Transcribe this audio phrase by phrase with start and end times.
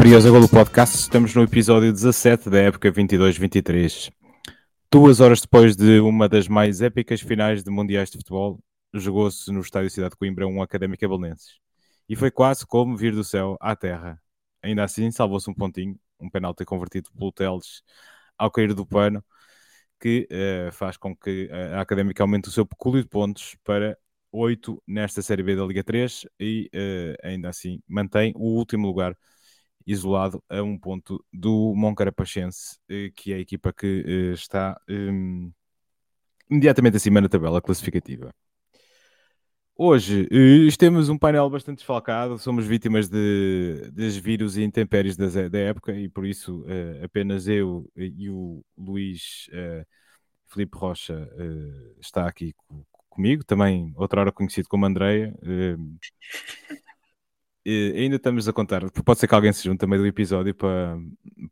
[0.00, 4.10] Briosa Golo Podcast, estamos no episódio 17 da época 22-23.
[4.90, 8.58] Duas horas depois de uma das mais épicas finais de mundiais de futebol,
[8.94, 11.58] jogou-se no Estádio Cidade de Coimbra um Académica Belenenses.
[12.08, 14.18] E foi quase como vir do céu à terra.
[14.62, 17.82] Ainda assim, salvou-se um pontinho, um penalti convertido pelo Teles
[18.38, 19.22] ao cair do pano,
[20.00, 23.98] que uh, faz com que a Académica aumente o seu pecúlio de pontos para
[24.32, 29.14] 8 nesta Série B da Liga 3 e uh, ainda assim mantém o último lugar
[29.86, 35.52] isolado a um ponto do Moncarapachense, uh, que é a equipa que está um,
[36.50, 38.34] imediatamente acima na tabela classificativa.
[39.82, 40.28] Hoje
[40.78, 45.94] temos um painel bastante desfalcado, somos vítimas de, dos vírus e intempéries da, da época
[45.94, 49.86] e por isso uh, apenas eu e o Luís uh,
[50.48, 52.54] Felipe Rocha uh, está aqui
[53.08, 55.34] comigo, também outra hora conhecido como Andreia.
[57.96, 60.98] Ainda estamos a contar, pode ser que alguém se junte também do episódio para,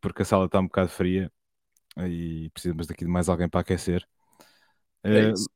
[0.01, 1.31] porque a sala está um bocado fria
[1.99, 4.07] e precisamos daqui de mais alguém para aquecer.
[5.03, 5.49] É isso.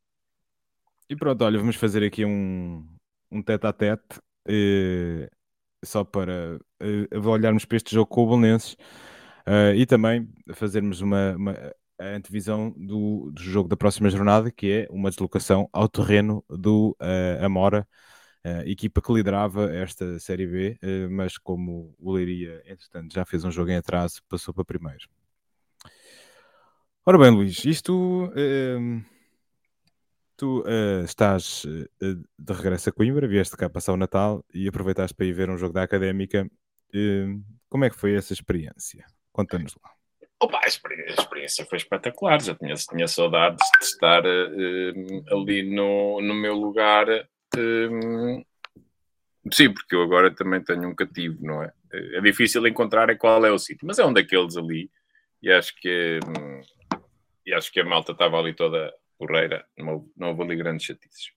[1.08, 2.86] E pronto, olha, vamos fazer aqui um,
[3.30, 5.28] um tete a tete eh,
[5.84, 8.74] só para eh, olharmos para este jogo com o Bolonenses
[9.46, 14.70] uh, e também fazermos uma, uma a antevisão do, do, jogo da próxima jornada, que
[14.70, 17.86] é uma deslocação ao terreno do uh, Amora,
[18.46, 23.44] uh, equipa que liderava esta Série B, uh, mas como o Leiria, entretanto, já fez
[23.44, 25.08] um jogo em atraso, passou para primeiro.
[27.04, 28.30] Ora bem, Luís, isto
[30.42, 31.88] tu uh, estás uh,
[32.36, 35.56] de regresso a Coimbra, vieste cá passar o Natal e aproveitaste para ir ver um
[35.56, 36.50] jogo da Académica.
[36.92, 39.06] Uh, como é que foi essa experiência?
[39.30, 39.92] Conta-nos lá.
[40.42, 42.42] Opa, a experiência foi espetacular.
[42.42, 44.24] Já tinha, tinha saudades de estar
[45.30, 47.06] ali no, no meu lugar.
[49.52, 51.72] Sim, porque eu agora também tenho um cativo, não é?
[51.92, 54.90] É difícil encontrar qual é o sítio, mas é um daqueles ali.
[55.42, 56.60] E acho que, hum,
[57.44, 61.32] e acho que a malta estava ali toda porreira, não não houve ali grandes chatices.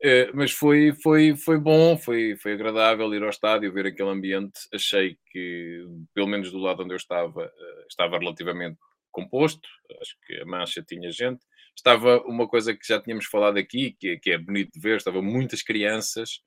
[0.00, 4.60] Uh, mas foi, foi, foi bom, foi, foi agradável ir ao estádio, ver aquele ambiente.
[4.72, 8.78] Achei que, pelo menos do lado onde eu estava, uh, estava relativamente
[9.10, 9.68] composto.
[10.00, 11.44] Acho que a mancha tinha gente.
[11.78, 15.22] Estava uma coisa que já tínhamos falado aqui, que, que é bonito de ver, estavam
[15.22, 16.40] muitas crianças.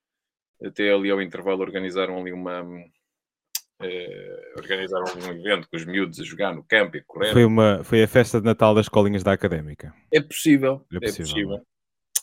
[0.61, 2.63] Até ali ao intervalo organizaram ali uma,
[3.81, 7.31] Uh, organizaram um evento com os miúdos a jogar no campo e correr.
[7.33, 9.91] Foi, uma, foi a festa de Natal das escolinhas da Académica.
[10.13, 11.55] É possível, é, é possível.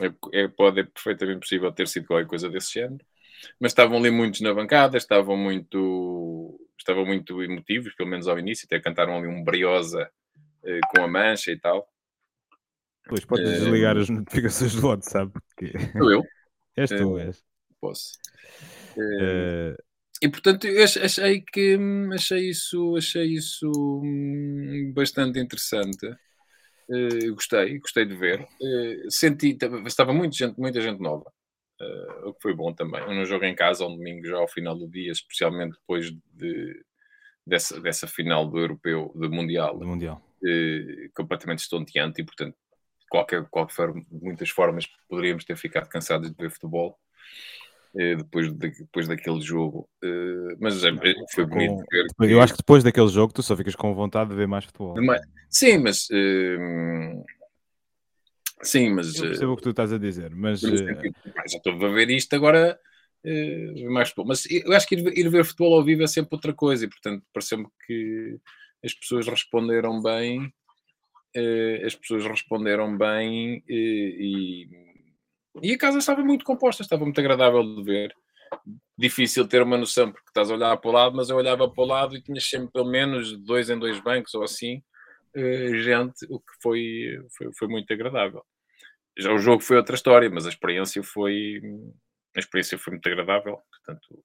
[0.01, 0.33] É, possível.
[0.33, 3.05] É, é, pode, é perfeitamente possível ter sido qualquer coisa desse género.
[3.59, 8.67] Mas estavam ali muitos na bancada, estavam muito, estavam muito emotivos, pelo menos ao início,
[8.67, 10.09] até cantaram ali um briosa
[10.63, 11.89] uh, com a mancha e tal.
[13.09, 15.33] Pois, podes uh, desligar as notificações do WhatsApp.
[15.33, 15.73] Porque...
[15.93, 16.23] Sou eu?
[16.77, 17.43] És tu, és.
[17.81, 18.13] Posso.
[18.97, 19.75] Uh,
[20.21, 21.79] e portanto eu achei que
[22.13, 23.71] achei isso achei isso
[24.03, 31.01] hum, bastante interessante uh, gostei gostei de ver uh, senti estava muita gente muita gente
[31.01, 31.33] nova
[31.81, 34.77] uh, o que foi bom também um jogo em casa um domingo já ao final
[34.77, 36.85] do dia especialmente depois de
[37.47, 40.21] dessa, dessa final do europeu do mundial do mundial
[41.15, 42.57] completamente estonteante e portanto
[43.09, 46.99] qualquer qualquer muitas formas poderíamos ter ficado cansados de ver futebol
[47.97, 49.89] eh, depois, de, depois daquele jogo.
[50.05, 50.91] Uh, mas é,
[51.35, 52.07] foi bonito ver.
[52.19, 52.33] Que...
[52.33, 54.95] Eu acho que depois daquele jogo tu só ficas com vontade de ver mais futebol.
[55.49, 56.09] Sim, mas.
[56.11, 57.25] Uh...
[58.63, 59.17] Sim, mas.
[59.17, 60.63] Eu percebo o que tu estás a dizer, mas.
[60.63, 62.79] mas já estou a ver isto agora.
[63.91, 64.29] mais futebol.
[64.29, 66.89] Mas eu acho que ir, ir ver futebol ao vivo é sempre outra coisa e,
[66.89, 68.39] portanto, pareceu-me que
[68.85, 70.53] as pessoas responderam bem.
[71.85, 74.67] As pessoas responderam bem e
[75.63, 78.15] e a casa estava muito composta, estava muito agradável de ver.
[78.97, 81.83] Difícil ter uma noção porque estás a olhar para o lado, mas eu olhava para
[81.83, 84.83] o lado e tinha sempre pelo menos dois em dois bancos ou assim,
[85.37, 88.45] uh, gente, o que foi, foi, foi, muito agradável.
[89.19, 91.61] Já o jogo foi outra história, mas a experiência foi
[92.37, 93.59] a experiência foi muito agradável.
[93.71, 94.25] Portanto,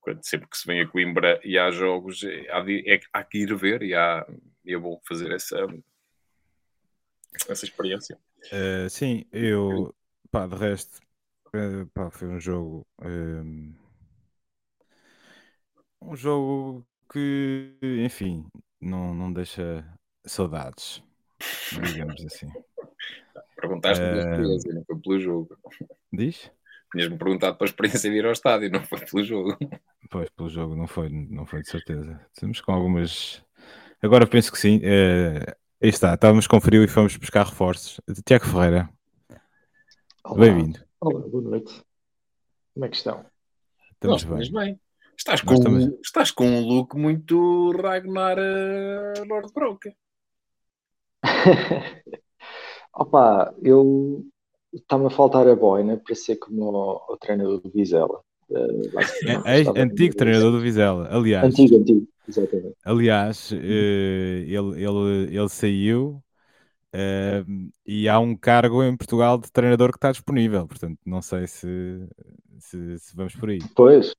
[0.00, 3.54] quando, sempre que se vem a Coimbra e há jogos, há, é, há que ir
[3.54, 4.26] ver e, há,
[4.64, 5.66] e é bom fazer essa,
[7.48, 8.18] essa experiência.
[8.52, 9.94] Uh, sim, eu
[10.34, 10.98] Pá, de resto,
[11.54, 12.84] uh, pá, foi um jogo.
[13.00, 14.86] Um, eh,
[16.02, 18.44] um jogo que, enfim,
[18.80, 19.86] não, não deixa
[20.26, 21.00] saudades,
[21.84, 22.48] digamos assim.
[23.54, 25.58] Perguntaste-me uh, experiência, não foi pelo jogo.
[26.12, 26.50] Diz?
[26.90, 29.56] Tinhas-me perguntado para a experiência de ir ao estádio, não foi pelo jogo.
[30.10, 32.20] Pois, pelo jogo, não foi, não foi de certeza.
[32.32, 33.40] Estamos com algumas.
[34.02, 34.80] Agora penso que sim.
[35.82, 38.00] Aí está, estávamos com frio e fomos buscar reforços.
[38.24, 38.88] Tiago Ferreira,
[40.32, 40.80] Bem-vindo.
[41.00, 41.84] Olá, boa noite.
[42.72, 43.26] Como é que estão?
[43.92, 44.52] Estamos bem.
[44.52, 44.80] bem.
[45.16, 45.84] Estás com, estamos...
[46.02, 49.94] estás com um look muito Ragnar uh, Lord Broca.
[52.94, 54.26] Opa, eu
[54.72, 58.24] está-me a faltar a boina para ser como o, o treinador do Vizela.
[58.50, 58.98] Uh,
[59.46, 61.44] é, antigo treinador do Vizela, aliás.
[61.44, 62.74] Antigo, antigo, exatamente.
[62.84, 66.22] Aliás, uh, ele, ele, ele saiu
[66.94, 71.46] uh, e há um cargo em Portugal de treinador que está disponível, portanto, não sei
[71.46, 72.06] se,
[72.58, 73.58] se, se vamos por aí.
[73.74, 74.14] Pois,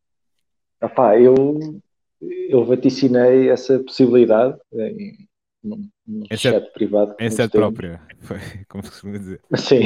[0.81, 1.81] Epá, eu,
[2.21, 5.27] eu vaticinei essa possibilidade em,
[5.63, 5.89] num,
[6.35, 7.15] chat privado.
[7.19, 8.37] Em sede própria, foi
[8.69, 9.41] como se costuma dizer.
[9.55, 9.81] Sim,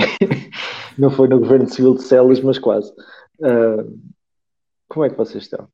[0.98, 2.92] não foi no Governo Civil de Celas, mas quase.
[3.40, 3.98] Uh,
[4.90, 5.70] como é que vocês estão?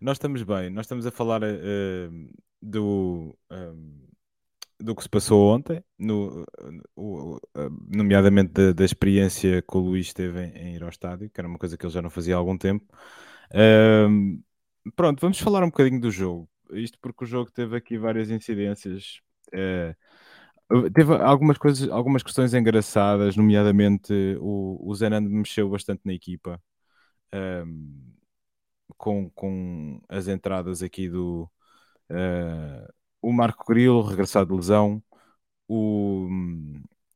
[0.00, 2.30] Nós estamos bem, nós estamos a falar uh,
[2.62, 4.06] do, um,
[4.78, 6.44] do que se passou ontem, no,
[6.96, 7.40] uh,
[7.88, 11.48] nomeadamente da, da, experiência que o Luís teve em, em, ir ao estádio, que era
[11.48, 12.86] uma coisa que ele já não fazia há algum tempo.
[14.94, 16.48] pronto, vamos falar um bocadinho do jogo.
[16.70, 19.20] Isto porque o jogo teve aqui várias incidências.
[20.94, 26.60] Teve algumas coisas, algumas questões engraçadas, nomeadamente o, o Zenando mexeu bastante na equipa.
[27.32, 28.07] Um,
[28.96, 31.50] com, com as entradas aqui do
[32.10, 35.02] uh, o Marco Grilo, regressado de lesão,
[35.68, 36.28] o,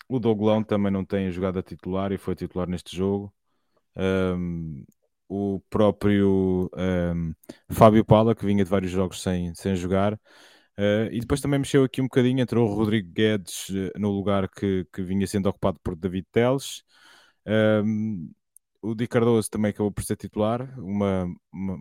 [0.09, 3.33] o Douglão também não tem jogado a titular e foi titular neste jogo.
[3.97, 4.85] Um,
[5.29, 7.35] o próprio um,
[7.71, 10.15] Fábio Pala, que vinha de vários jogos sem, sem jogar.
[10.79, 14.49] Uh, e depois também mexeu aqui um bocadinho, entrou o Rodrigo Guedes uh, no lugar
[14.49, 16.83] que, que vinha sendo ocupado por David Teles.
[17.47, 18.31] Um,
[18.83, 21.75] o Di Cardoso também acabou por ser titular, uma, uma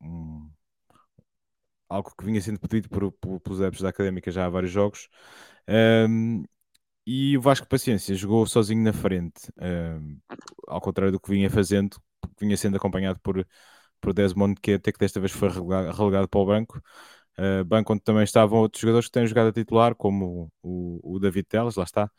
[0.00, 0.50] um,
[1.88, 5.08] algo que vinha sendo pedido por, por, pelos adeptos da Académica já há vários jogos.
[5.68, 6.44] Um,
[7.06, 10.18] e o Vasco Paciência jogou sozinho na frente, um,
[10.68, 11.96] ao contrário do que vinha fazendo,
[12.40, 13.46] vinha sendo acompanhado por,
[14.00, 16.80] por Desmond Queta, que desta vez foi relegado, relegado para o banco.
[17.38, 21.18] Uh, banco onde também estavam outros jogadores que têm jogado a titular, como o, o
[21.18, 22.10] David Teles, lá está,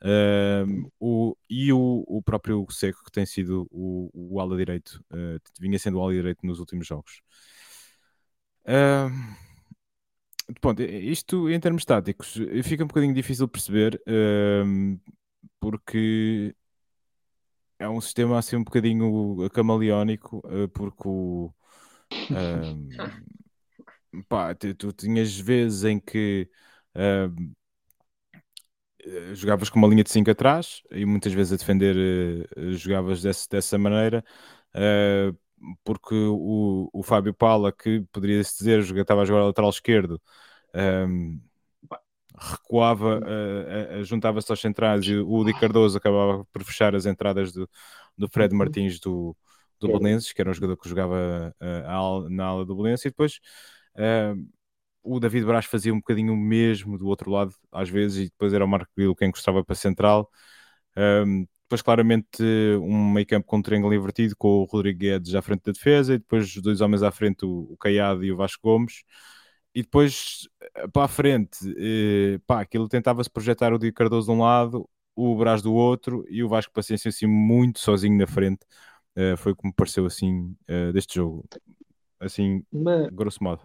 [0.00, 5.40] Uh, o, e o, o, próprio Seco, que tem sido o, o ala direito, uh,
[5.60, 7.20] vinha sendo o ala direito nos últimos jogos.
[8.64, 9.10] Uh,
[11.02, 14.00] isto em termos táticos fica um bocadinho difícil perceber,
[15.60, 16.54] porque
[17.78, 21.52] é um sistema assim um bocadinho camaleónico, uh, porque o.
[24.28, 26.48] pá, tu, tu, tinhas vezes em que
[26.94, 27.28] eh,
[29.34, 33.48] jogavas com uma linha de 5 atrás e muitas vezes a defender uh, jogavas desse,
[33.48, 34.24] dessa maneira,
[34.74, 35.36] uh,
[35.84, 40.20] porque o, o Fábio Pala, que poderia-se dizer, estava a jogar lateral esquerdo,
[40.74, 41.40] um, ehm,
[42.38, 47.68] recuava, uh, juntava-se aos centrais e o Di Cardoso acabava por fechar as entradas do,
[48.16, 48.58] do Fred uhum.
[48.58, 49.36] Martins do,
[49.80, 51.54] do Belenenses, que era um jogador que jogava
[52.30, 53.40] na ala do Belenenses, e depois
[55.16, 58.52] o David Braz fazia um bocadinho o mesmo do outro lado, às vezes, e depois
[58.52, 60.30] era o Marco Grilo quem encostava para a central.
[60.96, 62.42] Um, depois, claramente,
[62.80, 66.14] um meio campo com um triângulo invertido, com o Rodrigo Guedes à frente da defesa,
[66.14, 69.02] e depois os dois homens à frente, o, o Caiado e o Vasco Gomes.
[69.74, 74.32] E depois, eh, para a frente, eh, pá, aquilo tentava-se projetar o Di Cardoso de
[74.32, 78.64] um lado, o Braz do outro, e o Vasco Paciência assim muito sozinho na frente.
[79.16, 81.44] Uh, foi como me pareceu assim uh, deste jogo.
[82.20, 83.08] Assim, Mas...
[83.10, 83.60] grosso modo.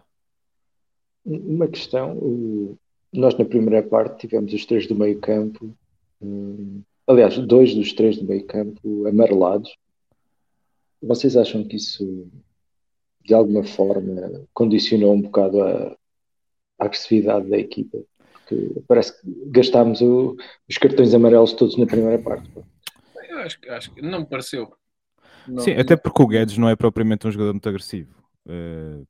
[1.24, 2.76] Uma questão,
[3.12, 5.74] nós na primeira parte tivemos os três do meio campo,
[6.20, 9.74] hum, aliás, dois dos três do meio campo amarelados.
[11.02, 12.28] Vocês acham que isso
[13.24, 15.96] de alguma forma condicionou um bocado a,
[16.78, 17.98] a agressividade da equipa?
[18.32, 20.36] Porque parece que gastámos o,
[20.68, 22.50] os cartões amarelos todos na primeira parte.
[23.28, 24.74] Eu acho, acho que não me pareceu.
[25.46, 28.14] Não, Sim, até porque o Guedes não é propriamente um jogador muito agressivo.
[28.46, 29.06] Uh,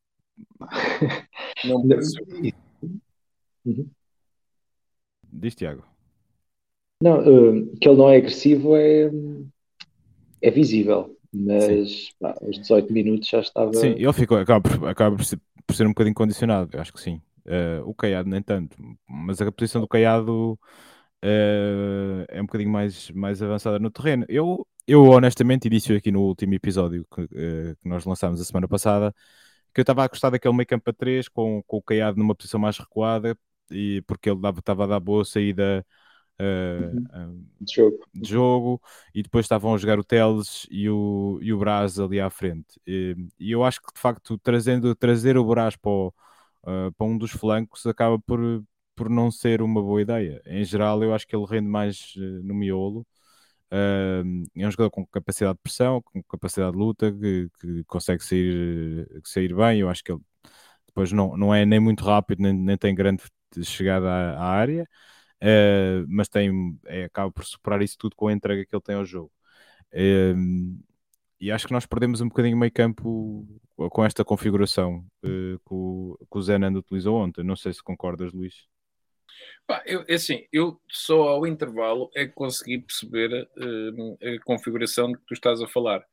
[1.65, 1.77] não
[3.65, 3.91] uhum.
[5.33, 5.85] Diz, Tiago.
[7.03, 9.11] Não, uh, que ele não é agressivo é,
[10.41, 13.73] é visível, mas pá, aos 18 minutos já estava.
[13.75, 17.01] Sim, ele ficou, acaba, por, acaba por, ser, por ser um bocadinho condicionado, acho que
[17.01, 17.21] sim.
[17.47, 18.77] Uh, o Caiado nem tanto,
[19.07, 20.59] mas a posição do Caiado
[21.23, 24.25] uh, é um bocadinho mais, mais avançada no terreno.
[24.29, 29.15] Eu, eu honestamente, início aqui no último episódio que, que nós lançámos a semana passada,
[29.75, 32.35] que eu estava a gostar daquele meio campo a 3 com, com o Caiado numa
[32.35, 33.37] posição mais recuada
[33.71, 35.85] e porque ele estava a dar boa saída
[36.41, 37.99] uh, de, jogo.
[38.15, 38.83] de, jogo.
[39.15, 42.81] e depois estavam a jogar o Teles e o, e o Brás ali à frente
[42.87, 46.09] e, e eu acho que de facto trazendo, trazer o Brás para, o,
[46.63, 48.63] uh, para um dos flancos acaba por,
[48.95, 52.55] por não ser uma boa ideia em geral eu acho que ele rende mais no
[52.55, 53.05] miolo
[53.71, 59.09] é um jogador com capacidade de pressão, com capacidade de luta, que, que consegue sair,
[59.25, 59.81] sair bem.
[59.81, 60.21] Eu acho que ele
[60.95, 63.23] depois não, não é nem muito rápido, nem, nem tem grande
[63.65, 64.85] chegada à, à área,
[65.43, 68.95] uh, mas tem, é, acaba por superar isso tudo com a entrega que ele tem
[68.95, 69.33] ao jogo.
[69.93, 70.79] Uh,
[71.41, 76.17] e acho que nós perdemos um bocadinho meio campo com esta configuração uh, que, o,
[76.31, 77.45] que o Zé Nando utilizou ontem.
[77.45, 78.67] Não sei se concordas, Luís.
[79.87, 85.19] Eu, é assim, eu só ao intervalo é que consegui perceber uh, a configuração de
[85.19, 86.05] que tu estás a falar.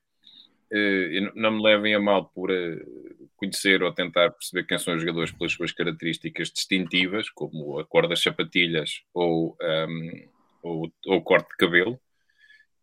[0.72, 5.02] Uh, não me levem a mal por uh, conhecer ou tentar perceber quem são os
[5.02, 10.30] jogadores pelas suas características distintivas, como a cor das sapatilhas ou, um, ehm,
[10.64, 12.00] ou, ou o corte de cabelo.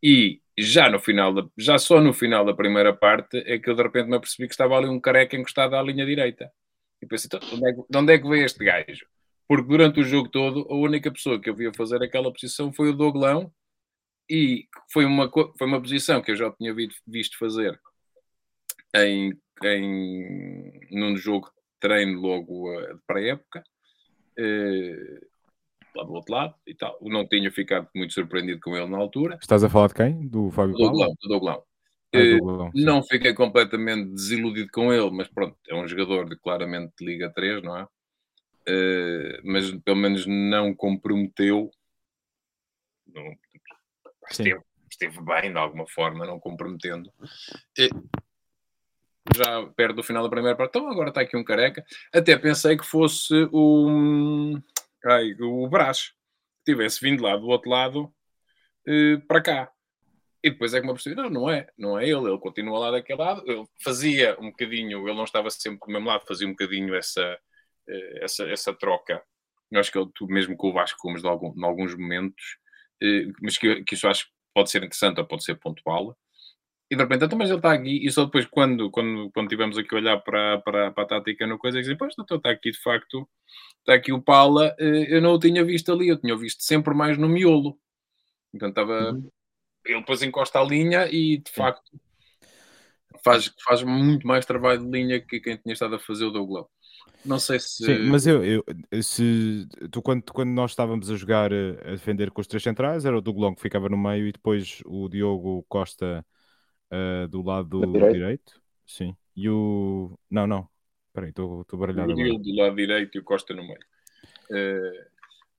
[0.02, 3.74] E já no final, da, já só no final da primeira parte é que eu
[3.74, 6.52] de repente me apercebi que estava ali um careca encostado à linha direita.
[7.00, 9.06] E pensei, então, de onde, é, de onde é que veio este gajo?
[9.48, 12.90] Porque durante o jogo todo, a única pessoa que eu via fazer aquela posição foi
[12.90, 13.50] o Douglão,
[14.30, 16.74] e foi uma, foi uma posição que eu já tinha
[17.06, 17.80] visto fazer
[18.94, 19.32] em,
[19.64, 23.64] em, num jogo de treino logo uh, para a época,
[24.38, 25.26] uh,
[25.96, 26.98] lá do outro lado e tal.
[27.00, 29.38] Não tinha ficado muito surpreendido com ele na altura.
[29.40, 30.28] Estás a falar de quem?
[30.28, 31.62] Do Fábio do Douglão, do Douglão.
[32.14, 36.92] Ah, uh, não fiquei completamente desiludido com ele, mas pronto, é um jogador de claramente
[36.98, 37.86] de Liga 3, não é?
[38.68, 41.70] Uh, mas pelo menos não comprometeu.
[43.06, 43.34] Não,
[44.30, 44.60] esteve,
[44.90, 47.10] esteve, bem de alguma forma, não comprometendo.
[47.78, 47.88] E,
[49.36, 51.84] já perto do final da primeira parte, então agora está aqui um careca.
[52.12, 54.60] Até pensei que fosse o,
[55.04, 56.10] ai, o Brás,
[56.58, 58.12] que tivesse vindo lá do outro lado
[58.86, 59.72] uh, para cá.
[60.42, 62.90] E depois é que me apercebi, não, não é, não é ele, ele continua lá
[62.92, 66.52] daquele lado, ele fazia um bocadinho, ele não estava sempre do mesmo lado, fazia um
[66.52, 67.38] bocadinho essa, eh,
[68.22, 69.22] essa, essa troca.
[69.70, 72.58] Eu acho que ele, mesmo com o Vasco Gomes, de algum, alguns momentos,
[73.02, 76.16] eh, mas que, que isso acho que pode ser interessante ou pode ser pontual.
[76.90, 79.76] E de repente, então, mas ele está aqui, e só depois, quando, quando, quando tivemos
[79.76, 82.70] aqui a olhar para, para, para a tática no coisa, dizem, pois, então está aqui
[82.70, 83.28] de facto,
[83.80, 86.94] está aqui o Paula, eh, eu não o tinha visto ali, eu tinha visto sempre
[86.94, 87.78] mais no miolo.
[88.54, 89.12] Então estava.
[89.12, 89.30] Uhum.
[89.84, 91.90] Ele depois encosta a linha e de facto
[93.24, 96.66] faz, faz muito mais trabalho de linha que quem tinha estado a fazer o Douglas.
[97.24, 97.84] Não sei se.
[97.84, 98.64] Sim, mas eu, eu
[99.02, 103.04] se tu, quando, quando nós estávamos a jogar eh, a defender com os três centrais,
[103.04, 106.24] era o Douglon que ficava no meio e depois o Diogo Costa
[106.92, 108.12] uh, do lado direito.
[108.12, 108.62] direito.
[108.86, 109.16] Sim.
[109.36, 110.18] E o.
[110.30, 110.68] Não, não.
[111.08, 112.12] Espera aí, estou baralhado.
[112.12, 113.80] O Diogo do lado direito e o Costa no meio.
[114.50, 115.04] Uh,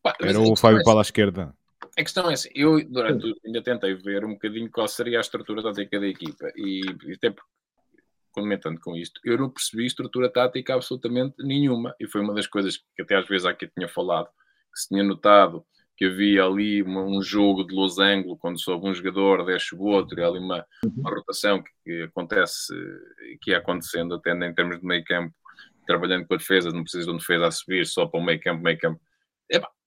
[0.01, 1.55] pá, era o Fábio é para a esquerda.
[1.97, 5.61] A questão é assim, eu durante ainda tentei ver um bocadinho qual seria a estrutura
[5.61, 6.81] tática da equipa e
[7.13, 7.49] até porque
[8.39, 11.95] comentando com isto, eu não percebi estrutura tática absolutamente nenhuma.
[11.99, 14.27] E foi uma das coisas que até às vezes aqui tinha falado,
[14.73, 15.65] que se tinha notado
[15.99, 20.17] que havia ali uma, um jogo de losango, quando sobe um jogador, deixa o outro,
[20.17, 20.65] e ali uma,
[20.95, 22.73] uma rotação que, que, acontece,
[23.41, 25.35] que ia acontecendo até em termos de meio campo,
[25.85, 28.39] trabalhando com a defesa, não precisa de um defesa a subir só para o meio
[28.39, 29.01] campo, meio campo.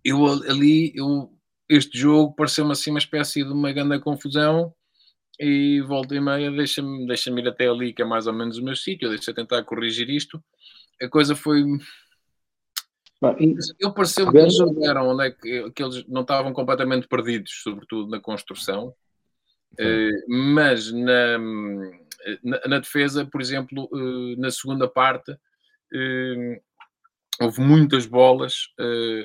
[0.04, 1.32] eu ali, eu,
[1.66, 4.70] este jogo pareceu-me assim uma espécie de uma grande confusão
[5.38, 8.64] e volta e meia deixa-me deixa ir até ali, que é mais ou menos o
[8.64, 10.42] meu sítio, deixa tentar corrigir isto.
[11.00, 11.64] A coisa foi.
[13.78, 18.10] Eu pareceu que eles souberam onde é que, que, eles não estavam completamente perdidos, sobretudo
[18.10, 21.38] na construção, uh, mas na,
[22.42, 26.60] na, na, defesa, por exemplo, uh, na segunda parte, uh,
[27.40, 28.66] houve muitas bolas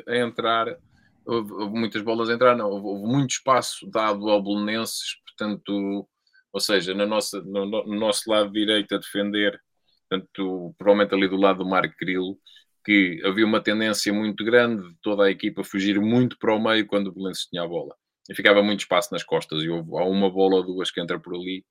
[0.08, 0.78] a entrar,
[1.26, 6.08] houve, muitas bolas a entrar, não, houve, houve muito espaço dado ao Bolonenses portanto,
[6.52, 9.60] ou seja, na nossa, no, no, nosso lado direito a defender,
[10.10, 12.38] portanto, provavelmente ali do lado do Marco Grilo,
[12.84, 16.88] que havia uma tendência muito grande de toda a equipa fugir muito para o meio
[16.88, 17.96] quando o Belenenses tinha a bola.
[18.30, 21.20] E ficava muito espaço nas costas, e houve, há uma bola ou duas que entra
[21.20, 21.66] por ali,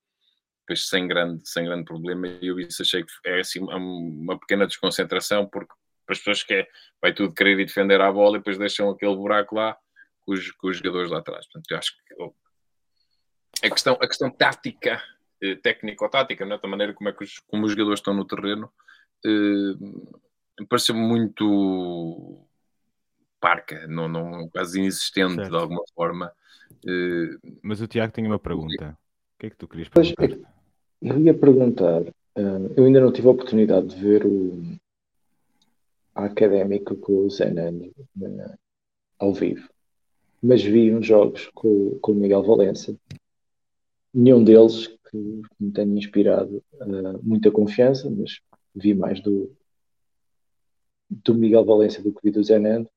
[0.60, 4.66] depois sem grande, sem grande problema, e eu isso achei que é assim uma pequena
[4.66, 5.72] desconcentração, porque
[6.04, 6.66] para as pessoas que é,
[7.02, 9.76] vai tudo querer ir defender a bola e depois deixam aquele buraco lá
[10.20, 11.46] com os, com os jogadores lá atrás.
[11.46, 12.14] Portanto, eu acho que
[13.62, 15.02] a questão, a questão tática,
[15.42, 18.70] eh, técnico-tática, né, da maneira como, é que os, como os jogadores estão no terreno,
[19.24, 22.46] eh, pareceu muito
[23.40, 25.50] parca, não, não, quase inexistente certo.
[25.50, 26.32] de alguma forma.
[26.86, 28.96] Eh, Mas o Tiago tem uma pergunta.
[29.34, 30.16] O que é que tu querias perguntar?
[30.16, 30.40] Pois,
[31.02, 34.78] eu ia perguntar, uh, eu ainda não tive a oportunidade de ver o,
[36.14, 38.58] a académica com o Zenan uh,
[39.18, 39.68] ao vivo,
[40.42, 42.96] mas vi uns jogos com, com o Miguel Valença
[44.16, 48.40] nenhum deles que me tenha inspirado uh, muita confiança, mas
[48.74, 49.54] vi mais do,
[51.10, 52.88] do Miguel Valência do que vi do Zenando.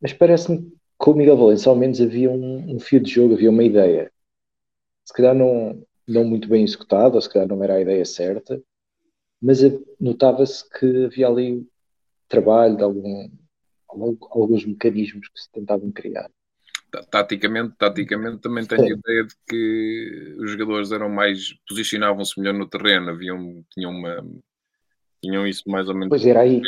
[0.00, 3.34] Mas parece-me que com o Miguel Valença ao menos havia um, um, fio de jogo,
[3.34, 4.10] havia uma ideia.
[5.04, 8.62] Se calhar não, não muito bem executada, ou se calhar não era a ideia certa,
[9.40, 9.58] mas
[9.98, 11.66] notava-se que havia ali
[12.28, 13.28] trabalho de algum,
[14.30, 16.30] alguns mecanismos que se tentavam criar.
[17.10, 22.68] Taticamente, taticamente também tenho a ideia de que os jogadores eram mais posicionavam-se melhor no
[22.68, 24.22] terreno, haviam, tinham uma
[25.22, 26.08] tinham isso mais ou menos.
[26.08, 26.60] Pois era aí.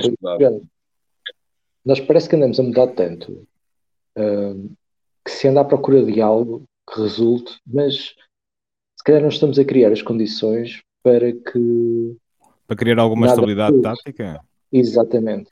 [1.84, 3.46] Nós parece que andamos a mudar tanto
[4.16, 4.76] uh,
[5.24, 8.14] que se anda à procura de algo que resulte, mas
[8.96, 12.16] se calhar não estamos a criar as condições para que.
[12.66, 14.40] Para criar alguma estabilidade tática?
[14.72, 15.50] Exatamente.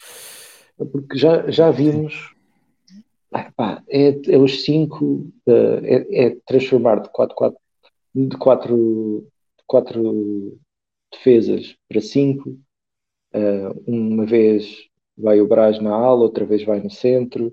[0.77, 2.32] Porque já, já vimos.
[3.57, 5.31] Pá, é, é os 5, uh,
[5.85, 7.59] é, é, transformar de 4 quatro,
[8.15, 9.29] de quatro,
[9.67, 10.59] quatro
[11.11, 12.51] defesas para 5.
[13.35, 14.87] Uh, uma vez
[15.17, 17.53] vai o Braz na ala, outra vez vai no centro.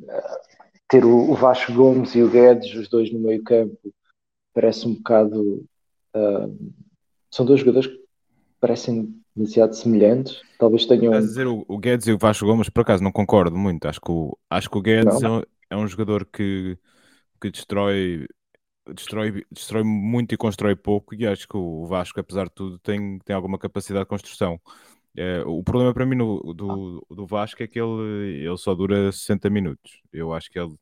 [0.00, 3.78] Uh, ter o, o, Vasco Gomes e o Guedes, os dois no meio campo,
[4.52, 5.64] parece um bocado.
[6.14, 6.74] Uh,
[7.30, 8.04] são dois jogadores que
[8.60, 10.40] parecem demasiado semelhantes.
[10.58, 11.06] Talvez tenham.
[11.06, 13.86] Estás a dizer o, o Guedes e o Vasco Gomes, por acaso não concordo muito.
[13.86, 16.78] Acho que o, acho que o Guedes é um, é um, jogador que,
[17.40, 18.26] que destrói,
[18.94, 21.14] destrói, destrói muito e constrói pouco.
[21.14, 24.60] E acho que o Vasco, apesar de tudo, tem, tem alguma capacidade de construção.
[25.16, 29.12] É, o problema para mim no, do, do Vasco é que ele, ele só dura
[29.12, 30.00] 60 minutos.
[30.12, 30.74] Eu acho que ele,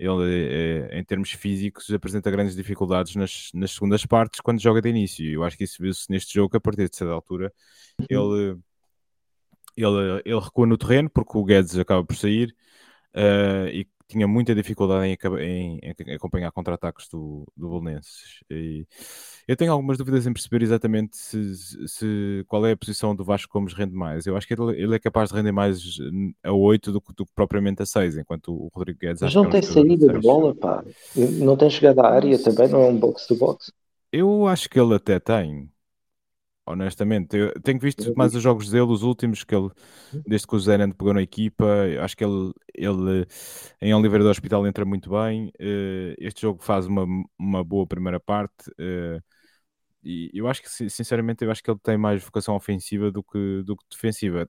[0.00, 4.88] ele é, em termos físicos, apresenta grandes dificuldades nas, nas segundas partes quando joga de
[4.88, 5.24] início.
[5.30, 7.52] Eu acho que isso viu-se neste jogo, a partir de certa altura,
[8.08, 8.58] ele,
[9.76, 12.54] ele, ele recua no terreno porque o Guedes acaba por sair
[13.14, 18.40] uh, e tinha muita dificuldade em, em, em acompanhar contra-ataques do, do Bolonenses.
[18.50, 18.86] E
[19.46, 23.52] eu tenho algumas dúvidas em perceber exatamente se, se, qual é a posição do Vasco
[23.52, 24.26] Gomes rende mais.
[24.26, 25.80] Eu acho que ele, ele é capaz de render mais
[26.42, 29.22] a 8 do, do que propriamente a 6, enquanto o Rodrigo Guedes...
[29.22, 30.84] Mas não é tem saída de bola, pá.
[31.14, 33.72] Não tem chegada à área também, não é um box-to-box.
[34.12, 35.70] Eu acho que ele até tem
[36.66, 37.36] honestamente.
[37.36, 39.70] Eu tenho visto mais os jogos dele, os últimos, que ele,
[40.26, 41.66] desde que o Zenand pegou na equipa,
[42.00, 43.26] acho que ele, ele
[43.80, 45.48] em Oliveira do Hospital entra muito bem.
[45.60, 47.06] Uh, este jogo faz uma,
[47.38, 48.70] uma boa primeira parte.
[48.70, 49.22] Uh,
[50.02, 53.62] e eu acho que, sinceramente, eu acho que ele tem mais vocação ofensiva do que,
[53.64, 54.48] do que defensiva.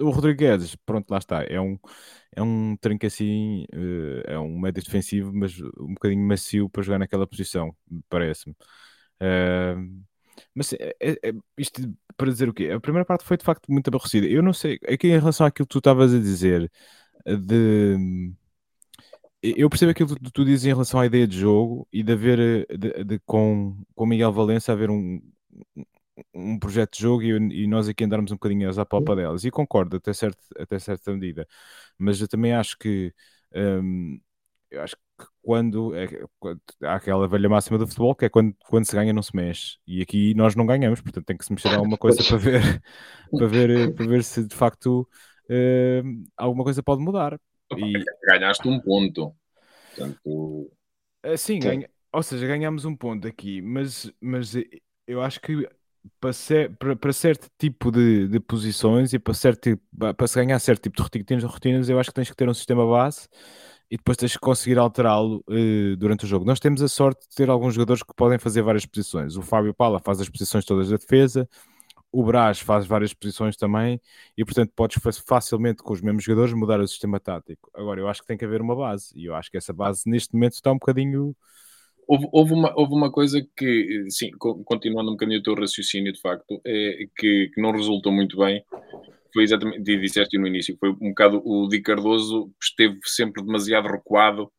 [0.00, 1.78] O Rodrigo Guedes, pronto, lá está, é um,
[2.34, 6.98] é um trinco assim, uh, é um médio defensivo, mas um bocadinho macio para jogar
[6.98, 7.76] naquela posição,
[8.08, 8.54] parece-me.
[9.20, 10.02] Uh,
[10.54, 11.82] mas é, é, é, isto
[12.16, 12.70] para dizer o quê?
[12.70, 14.26] A primeira parte foi de facto muito aborrecida.
[14.26, 16.70] Eu não sei, aqui em relação àquilo que tu estavas a dizer,
[17.26, 18.32] de.
[19.42, 22.66] Eu percebo aquilo que tu dizes em relação à ideia de jogo e de haver
[22.78, 25.18] de, de, com, com Miguel Valença haver um,
[26.34, 27.30] um projeto de jogo e,
[27.64, 29.44] e, nós aqui andarmos um bocadinho a palpa delas.
[29.44, 31.46] E concordo até, certo, até certa medida.
[31.98, 33.14] Mas eu também acho que
[33.54, 34.20] um,
[34.70, 35.02] eu acho que
[35.42, 36.06] quando, é,
[36.82, 39.78] há aquela velha máxima do futebol que é quando, quando se ganha não se mexe
[39.86, 42.82] e aqui nós não ganhamos, portanto tem que se mexer alguma coisa para ver,
[43.30, 45.08] para ver, para ver se de facto
[45.46, 47.40] uh, alguma coisa pode mudar.
[47.76, 48.04] E...
[48.26, 49.34] Ganhaste um ponto.
[49.94, 50.70] Portanto...
[51.24, 51.88] Uh, sim, ganha...
[52.12, 54.54] ou seja, ganhamos um ponto aqui, mas, mas
[55.06, 55.68] eu acho que
[56.20, 59.78] para, ser, para, para certo tipo de, de posições e para, certo,
[60.16, 62.86] para se ganhar certo tipo de rotinas, eu acho que tens que ter um sistema
[62.86, 63.28] base
[63.90, 66.44] e depois tens que conseguir alterá-lo uh, durante o jogo.
[66.44, 69.36] Nós temos a sorte de ter alguns jogadores que podem fazer várias posições.
[69.36, 71.48] O Fábio Pala faz as posições todas da defesa,
[72.12, 74.00] o Brás faz várias posições também,
[74.36, 77.70] e portanto podes facilmente com os mesmos jogadores mudar o sistema tático.
[77.74, 80.02] Agora, eu acho que tem que haver uma base, e eu acho que essa base
[80.06, 81.34] neste momento está um bocadinho.
[82.06, 84.30] Houve, houve, uma, houve uma coisa que, sim,
[84.64, 88.64] continuando um bocadinho o teu raciocínio de facto, é, que, que não resultou muito bem,
[89.32, 94.50] foi exatamente, disseste no início, foi um bocado o Di Cardoso esteve sempre demasiado recuado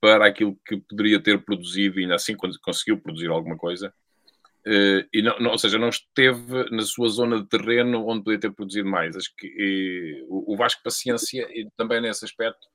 [0.00, 3.92] para aquilo que poderia ter produzido, e ainda assim quando conseguiu produzir alguma coisa,
[4.66, 8.40] uh, e não, não, ou seja, não esteve na sua zona de terreno onde podia
[8.40, 9.16] ter produzido mais.
[9.16, 12.66] Acho que e, o, o Vasco Paciência, e também nesse aspecto,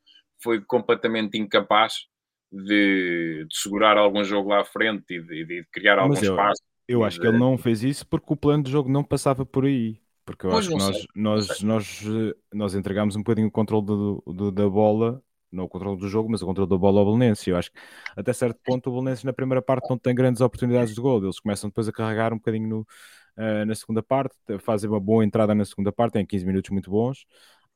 [0.41, 2.05] foi completamente incapaz
[2.51, 6.61] de, de segurar algum jogo lá à frente e de, de criar algum eu, espaço.
[6.87, 9.65] Eu acho que ele não fez isso porque o plano de jogo não passava por
[9.65, 10.02] aí.
[10.25, 13.85] Porque eu pois acho que nós, nós, nós, eh, nós entregámos um bocadinho o controle
[13.85, 17.05] do, do, da bola, não o controle do jogo, mas o controle da bola ao
[17.05, 17.49] Belenense.
[17.49, 17.79] Eu acho que
[18.15, 21.21] até certo ponto o Belenense na primeira parte não tem grandes oportunidades de gol.
[21.23, 25.25] Eles começam depois a carregar um bocadinho no, uh, na segunda parte, fazem uma boa
[25.25, 27.25] entrada na segunda parte, em 15 minutos muito bons.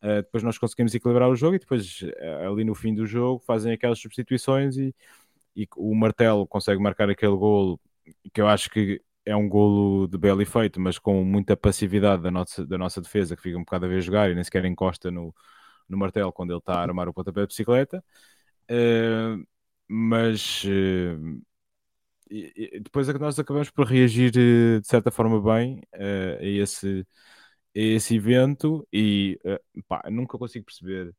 [0.01, 1.99] Uh, depois nós conseguimos equilibrar o jogo e depois
[2.45, 4.95] ali no fim do jogo fazem aquelas substituições e,
[5.55, 7.79] e o Martelo consegue marcar aquele golo
[8.33, 12.31] que eu acho que é um golo de belo efeito, mas com muita passividade da
[12.31, 15.11] nossa, da nossa defesa, que fica um bocado a ver jogar e nem sequer encosta
[15.11, 15.35] no,
[15.89, 18.03] no martelo quando ele está a armar o pontapé de bicicleta.
[18.71, 19.45] Uh,
[19.87, 21.41] mas uh,
[22.29, 27.05] e, e depois é que nós acabamos por reagir de certa forma bem a, esse,
[27.75, 29.39] a esse evento e
[29.87, 31.13] pá, nunca consigo perceber.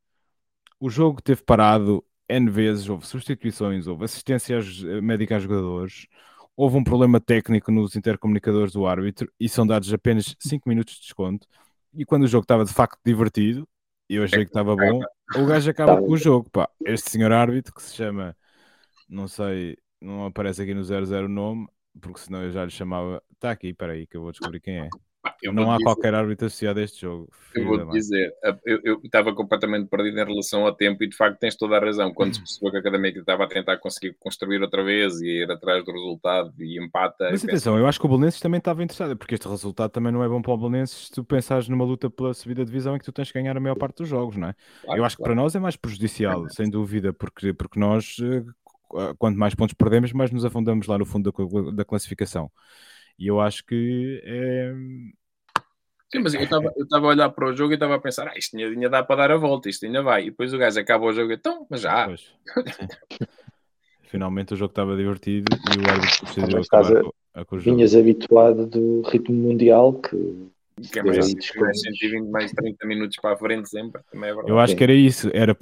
[0.80, 6.06] O jogo teve parado N vezes, houve substituições, houve assistências médicas aos jogadores,
[6.58, 11.02] houve um problema técnico nos intercomunicadores do árbitro e são dados apenas 5 minutos de
[11.02, 11.46] desconto.
[11.94, 13.66] E quando o jogo estava de facto divertido,
[14.10, 15.00] e eu achei que estava bom,
[15.36, 16.50] o gajo acaba com o jogo.
[16.50, 16.68] Pá.
[16.84, 18.36] Este senhor árbitro que se chama,
[19.08, 21.68] não sei, não aparece aqui no 00 o nome,
[22.00, 23.22] porque senão eu já lhe chamava.
[23.32, 24.88] Está aqui, espera aí que eu vou descobrir quem é.
[25.42, 27.28] Eu não há dizer, qualquer árbitro associado a este jogo.
[27.54, 28.32] Eu vou dizer,
[28.64, 32.12] eu, estava completamente perdido em relação ao tempo e de facto tens toda a razão.
[32.12, 35.50] Quando se percebeu que a Académica estava a tentar conseguir construir outra vez e ir
[35.50, 37.28] atrás do resultado e empata.
[37.30, 37.82] Mas atenção, penso...
[37.82, 40.40] eu acho que o Belenenses também estava interessado, porque este resultado também não é bom
[40.40, 43.12] para o Belenenses se tu pensares numa luta pela subida de divisão em que tu
[43.12, 44.54] tens que ganhar a maior parte dos jogos, não é?
[44.84, 45.30] Claro, eu acho claro.
[45.30, 49.54] que para nós é mais prejudicial, é sem dúvida, porque, porque nós, eh, quanto mais
[49.54, 52.50] pontos perdemos, mais nos afundamos lá no fundo da, da classificação.
[53.18, 54.72] E eu acho que é,
[56.10, 58.38] Sim, mas eu estava eu a olhar para o jogo e estava a pensar, ah,
[58.38, 60.22] isto ainda dá para dar a volta, isto ainda vai.
[60.22, 62.08] E depois o gajo acaba o jogo e então, mas já.
[64.04, 67.02] Finalmente o jogo estava divertido e o árbitro decidiu acabar
[67.34, 67.76] a, com o jogo.
[67.76, 70.48] Vinhas habituado do ritmo mundial que
[70.92, 74.50] que é mais, mais 120, mais 30 minutos para a frente sempre, também é verdade.
[74.50, 75.58] Eu acho que era isso, era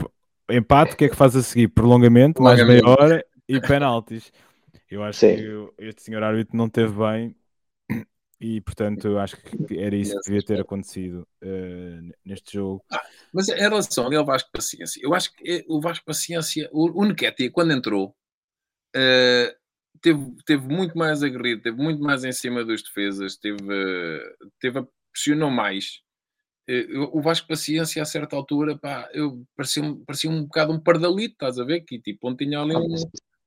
[0.50, 1.68] empate, o que é que faz a seguir?
[1.68, 4.30] Prolongamento, mais meia hora e penaltis.
[4.90, 5.36] Eu acho Sim.
[5.36, 7.34] que este senhor árbitro não teve bem
[8.40, 12.84] e portanto eu acho que era isso que devia ter acontecido uh, neste jogo.
[12.90, 17.50] Ah, mas em relação ao Vasco Paciência, eu acho que o Vasco Paciência, o, o
[17.52, 18.14] quando entrou,
[18.94, 19.56] uh,
[20.00, 23.58] teve, teve muito mais aguerrido, teve muito mais em cima dos defesas, teve,
[24.60, 26.02] teve pressionou mais.
[26.68, 31.32] Uh, o Vasco Paciência, a certa altura, pá, eu parecia, parecia um bocado um pardalito,
[31.32, 31.80] estás a ver?
[31.82, 32.94] Que tipo, onde tinha ali um,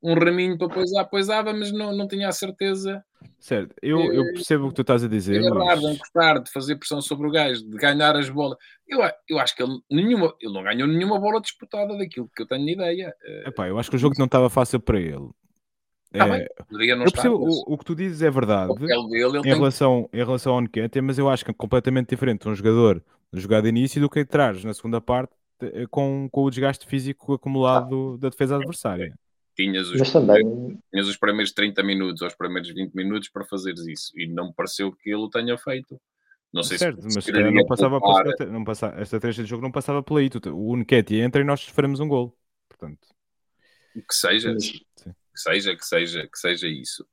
[0.01, 3.03] um raminho para poisar, poisava, mas não, não tinha a certeza.
[3.39, 5.39] Certo, eu, eu eh, percebo o que tu estás a dizer.
[5.39, 5.81] Agarrar, mas...
[5.81, 8.57] de encostar, de fazer pressão sobre o gajo, de ganhar as bolas.
[8.87, 12.47] Eu, eu acho que ele, nenhuma, ele não ganhou nenhuma bola disputada daquilo que eu
[12.47, 13.13] tenho ideia.
[13.23, 15.29] Eh, Epá, eu acho que o jogo não estava fácil para ele.
[16.11, 19.53] Tá é, eu percebo, o, o, que tu dizes é verdade em, tem...
[19.53, 23.61] relação, em relação ao Nketiah, mas eu acho que é completamente diferente um jogador jogar
[23.61, 25.31] de início do que traz na segunda parte
[25.91, 28.21] com, com o desgaste físico acumulado ah.
[28.21, 29.13] da defesa adversária
[29.59, 30.79] tinhas os, também...
[30.89, 34.47] tinhas os primeiros 30 minutos ou os primeiros 20 minutos para fazeres isso e não
[34.47, 35.99] me pareceu que ele o tenha feito.
[36.51, 38.47] Não sei certo, se, mas se não passava poupar...
[38.47, 40.29] não passava, esta trecha de jogo não passava por aí.
[40.47, 42.35] O Unquete entra e nós sofremos um gol.
[42.69, 43.07] Portanto,
[43.93, 47.05] que seja, que seja, que seja, que seja isso.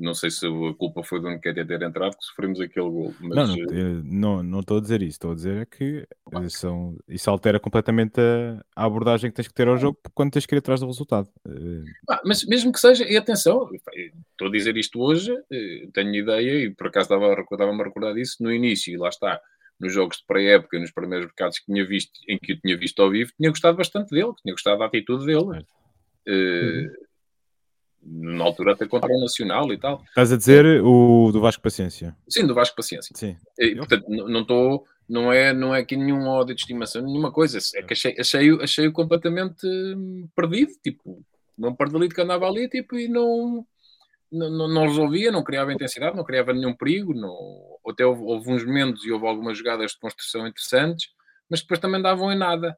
[0.00, 3.14] Não sei se a culpa foi do Nketiah ter entrado que sofremos aquele gol.
[3.20, 3.36] Mas...
[3.36, 5.16] Não, não, eh, não, não estou a dizer isso.
[5.16, 9.48] Estou a dizer é que eh, são, isso altera completamente a, a, abordagem que tens
[9.48, 11.28] que ter ao jogo quando tens que ir atrás do resultado.
[11.46, 13.68] Eh, ah, mas mesmo que seja, e atenção,
[14.30, 15.36] estou a dizer isto hoje,
[15.92, 19.38] tenho ideia e por acaso estava-me estava a recordar disso no início, e lá está
[19.78, 23.02] nos jogos de pré-época, nos primeiros mercados que tinha visto, em que eu tinha visto
[23.02, 25.62] ao vivo, tinha gostado bastante dele, tinha gostado da atitude dele.
[26.26, 26.90] Uh, uhum
[28.02, 30.02] na altura até contra o Nacional e tal.
[30.08, 32.16] Estás a dizer o do Vasco Paciência?
[32.28, 33.14] Sim, do Vasco Paciência.
[33.16, 33.36] Sim.
[33.58, 37.58] E, portanto, não estou, não é, não é aqui nenhum ódio de estimação, nenhuma coisa.
[37.74, 41.22] É que achei, achei, achei completamente hum, perdido, tipo,
[41.58, 43.66] não perdalito que andava ali, tipo, e não,
[44.32, 47.36] não, não, resolvia, não criava intensidade, não criava nenhum perigo, não,
[47.86, 51.10] até houve, houve uns momentos e houve algumas jogadas de construção interessantes,
[51.50, 52.76] mas depois também davam em nada.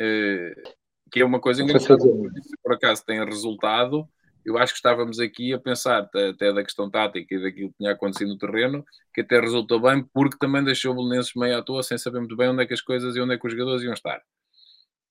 [0.00, 0.78] Uh,
[1.10, 4.08] que é uma coisa engraçada, se por acaso tem resultado,
[4.44, 7.92] eu acho que estávamos aqui a pensar até da questão tática e daquilo que tinha
[7.92, 11.82] acontecido no terreno, que até resultou bem, porque também deixou o Belenenses meio à toa,
[11.82, 13.82] sem saber muito bem onde é que as coisas e onde é que os jogadores
[13.82, 14.22] iam estar.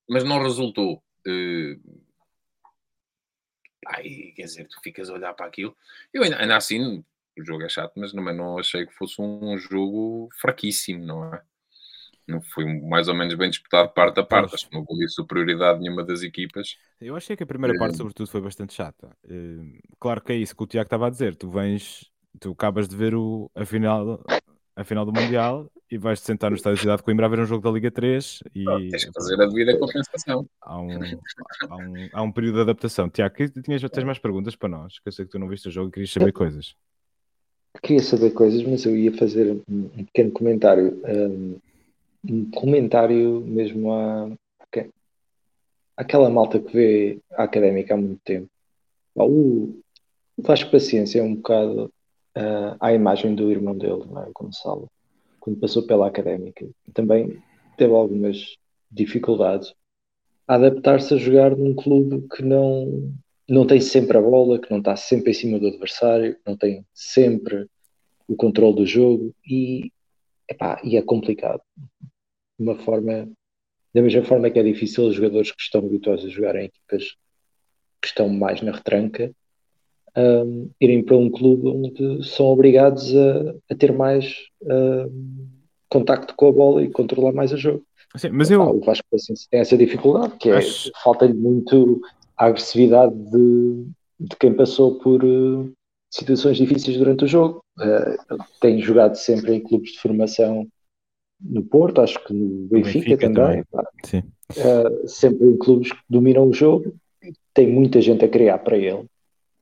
[0.10, 1.04] Mas não resultou.
[1.28, 2.08] Uh...
[3.88, 5.76] Ai, quer dizer, tu ficas a olhar para aquilo.
[6.14, 7.04] Eu ainda, ainda assim,
[7.38, 11.42] o jogo é chato, mas também não achei que fosse um jogo fraquíssimo, não é?
[12.28, 14.54] Não foi mais ou menos bem disputado parte a parte.
[14.54, 16.76] Acho que não houve superioridade nenhuma das equipas.
[17.00, 19.16] Eu achei que a primeira parte, sobretudo, foi bastante chata.
[19.26, 21.36] Uh, claro que é isso que o Tiago estava a dizer.
[21.36, 24.22] Tu vens, tu acabas de ver o, a, final,
[24.76, 27.46] a final do Mundial e vais-te sentar no Estádio Cidade de Coimbra a ver um
[27.46, 30.46] jogo da Liga 3 e Não, tens que fazer a devida compensação.
[30.62, 30.90] Há um,
[31.70, 33.10] há um, há um período de adaptação.
[33.10, 35.00] Tiago, tinhas, tens mais perguntas para nós?
[35.00, 36.76] Que eu sei que tu não viste o jogo e querias saber coisas.
[37.82, 41.00] Queria saber coisas, mas eu ia fazer um pequeno comentário.
[41.06, 41.58] Um,
[42.24, 44.30] um comentário mesmo a
[45.98, 48.48] aquela malta que vê a académica há muito tempo.
[49.16, 49.80] O,
[50.38, 51.92] Vasco Paciência é um bocado
[52.38, 54.30] uh, à imagem do irmão dele, não é?
[54.32, 54.88] Gonçalo,
[55.40, 56.68] quando passou pela académica.
[56.94, 57.42] Também
[57.76, 58.56] teve algumas
[58.92, 59.74] dificuldades
[60.48, 63.12] a adaptar-se a jogar num clube que não,
[63.50, 66.56] não tem sempre a bola, que não está sempre em cima do adversário, que não
[66.56, 67.66] tem sempre
[68.28, 69.92] o controle do jogo e,
[70.50, 71.62] epá, e é complicado.
[72.60, 73.30] De uma forma,
[73.94, 77.16] da mesma forma que é difícil os jogadores que estão habituados a jogar em equipas
[78.02, 79.32] que estão mais na retranca
[80.18, 85.48] um, irem para um clube onde são obrigados a, a ter mais um,
[85.90, 87.84] contacto com a bola e controlar mais o jogo.
[88.16, 88.62] Sim, mas eu...
[88.62, 90.92] o Vasco assim, tem essa dificuldade, que é Acho...
[91.04, 92.02] falta-lhe muito
[92.36, 93.86] a agressividade de,
[94.20, 95.72] de quem passou por uh,
[96.10, 97.64] situações difíceis durante o jogo.
[97.80, 100.68] Uh, tem jogado sempre em clubes de formação
[101.40, 103.64] no Porto, acho que no Benfica, Benfica também.
[103.72, 104.32] também.
[104.52, 106.96] Uh, sempre em clubes que dominam o jogo,
[107.54, 109.06] tem muita gente a criar para ele.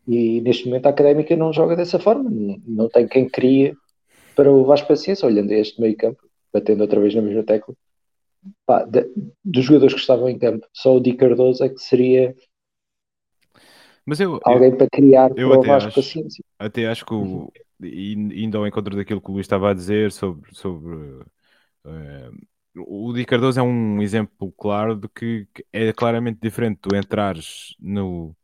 [0.08, 3.76] E neste momento a académica não joga dessa forma, não, não tem quem cria
[4.36, 6.22] para o Vasco Paciência, olhando este meio campo,
[6.54, 7.74] batendo outra vez na mesma tecla.
[8.66, 9.10] Pá, de,
[9.44, 12.36] dos jogadores que estavam em campo, só o Di Cardoso é que seria
[14.06, 16.44] mas eu, alguém eu, para criar eu Vasco acho, Paciência.
[16.60, 20.54] Até acho que, o, indo ao encontro daquilo que o Luís estava a dizer sobre,
[20.54, 20.96] sobre
[21.86, 22.32] uh,
[22.78, 28.36] o Di Cardoso é um exemplo claro de que é claramente diferente tu entrares no,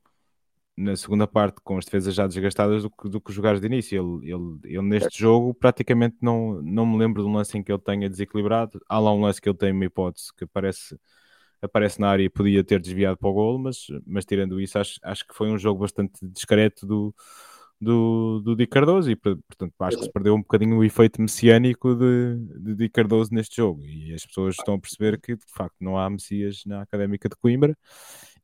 [0.77, 4.21] na segunda parte com as defesas já desgastadas do que, do que jogares de início.
[4.21, 7.71] Ele, ele, ele neste jogo praticamente não, não me lembro de um lance em que
[7.71, 8.81] ele tenha desequilibrado.
[8.87, 10.97] Há lá um lance que ele tem uma hipótese que aparece,
[11.61, 14.99] aparece na área e podia ter desviado para o golo, mas, mas tirando isso, acho,
[15.03, 17.13] acho que foi um jogo bastante discreto do,
[17.79, 21.95] do, do Di Cardoso e portanto acho que se perdeu um bocadinho o efeito messiânico
[21.95, 25.75] de, de Di Cardoso neste jogo e as pessoas estão a perceber que de facto
[25.79, 27.75] não há Messias na Académica de Coimbra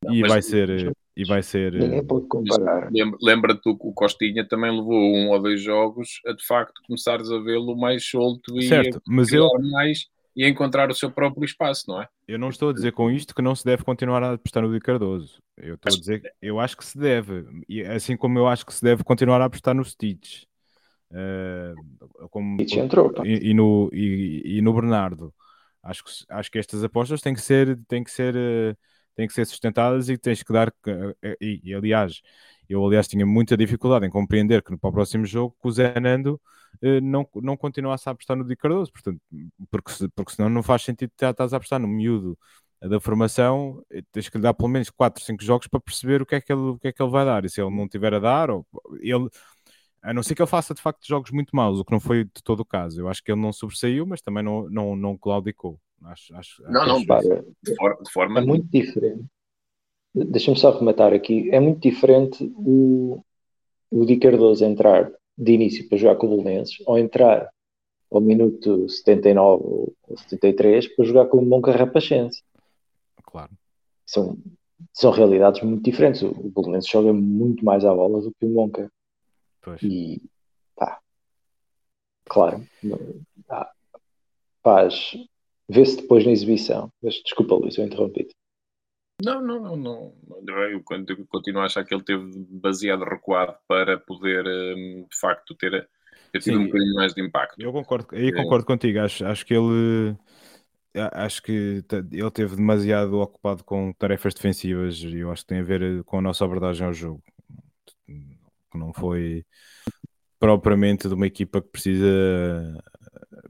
[0.03, 1.73] não, e, vai ser, e vai ser.
[1.73, 2.89] Ninguém pode comparar.
[3.21, 7.39] Lembra-te que o Costinha também levou um ou dois jogos a de facto começares a
[7.39, 9.47] vê-lo mais solto e certo, mas eu...
[9.71, 12.07] mais e encontrar o seu próprio espaço, não é?
[12.27, 14.71] Eu não estou a dizer com isto que não se deve continuar a apostar no
[14.71, 15.41] Di Cardoso.
[15.57, 18.63] Eu estou a dizer que eu acho que se deve, e assim como eu acho
[18.63, 20.43] que se deve continuar a apostar no Stitch.
[21.09, 25.33] Uh, como, entrou, e, e, no, e, e, no Bernardo.
[25.81, 28.77] Acho que, acho que estas apostas têm que ser, têm que ser uh,
[29.17, 30.71] têm que ser sustentadas e tens que dar.
[31.41, 32.21] E, e, aliás,
[32.69, 35.99] eu aliás tinha muita dificuldade em compreender que para o próximo jogo que o Zé
[35.99, 36.39] Nando
[36.81, 39.21] eh, não, não continuasse a apostar no Di Cardoso, portanto,
[39.69, 42.37] porque, porque senão não faz sentido estar a apostar no miúdo
[42.81, 46.25] da formação, eh, tens que lhe dar pelo menos 4, 5 jogos para perceber o
[46.25, 47.43] que é que ele, o que é que ele vai dar.
[47.45, 48.65] E se ele não tiver a dar, ou,
[49.01, 49.29] ele,
[50.01, 52.25] a não ser que ele faça de facto jogos muito maus, o que não foi
[52.25, 53.01] de todo o caso.
[53.01, 55.79] Eu acho que ele não sobressaiu, mas também não, não, não claudicou.
[56.03, 57.43] Acho, acho, não, não, para.
[57.63, 58.39] De forma, de forma...
[58.39, 59.25] É muito diferente.
[60.25, 61.49] Deixa-me só rematar aqui.
[61.51, 63.23] É muito diferente o,
[63.91, 67.49] o Di Cardoso entrar de início para jogar com o Belenenses ou entrar
[68.11, 72.41] ao minuto 79 ou 73 para jogar com o Monca Rapachense.
[73.23, 73.51] Claro.
[74.05, 74.37] São,
[74.93, 76.21] são realidades muito diferentes.
[76.21, 78.91] O, o Belenenses joga muito mais à bola do que o Monca.
[79.61, 79.81] Pois.
[79.83, 80.21] E
[80.75, 80.99] pá,
[82.25, 82.65] claro,
[84.63, 85.11] faz
[85.69, 86.91] Vê-se depois na exibição.
[87.01, 88.33] Mas desculpa, Luís, eu interrompi-te.
[89.23, 90.13] Não, não, não, não.
[90.69, 90.83] Eu
[91.27, 95.89] continuo a achar que ele teve baseado recuado para poder, hum, de facto, ter,
[96.31, 97.59] ter tido Sim, um bocadinho mais de impacto.
[97.59, 98.99] Eu concordo, aí concordo contigo.
[98.99, 100.15] Acho, acho que ele
[101.13, 105.63] acho que ele teve demasiado ocupado com tarefas defensivas e eu acho que tem a
[105.63, 107.23] ver eh, com a nossa abordagem ao jogo.
[108.05, 109.45] Que não foi
[110.39, 112.83] propriamente de uma equipa que precisa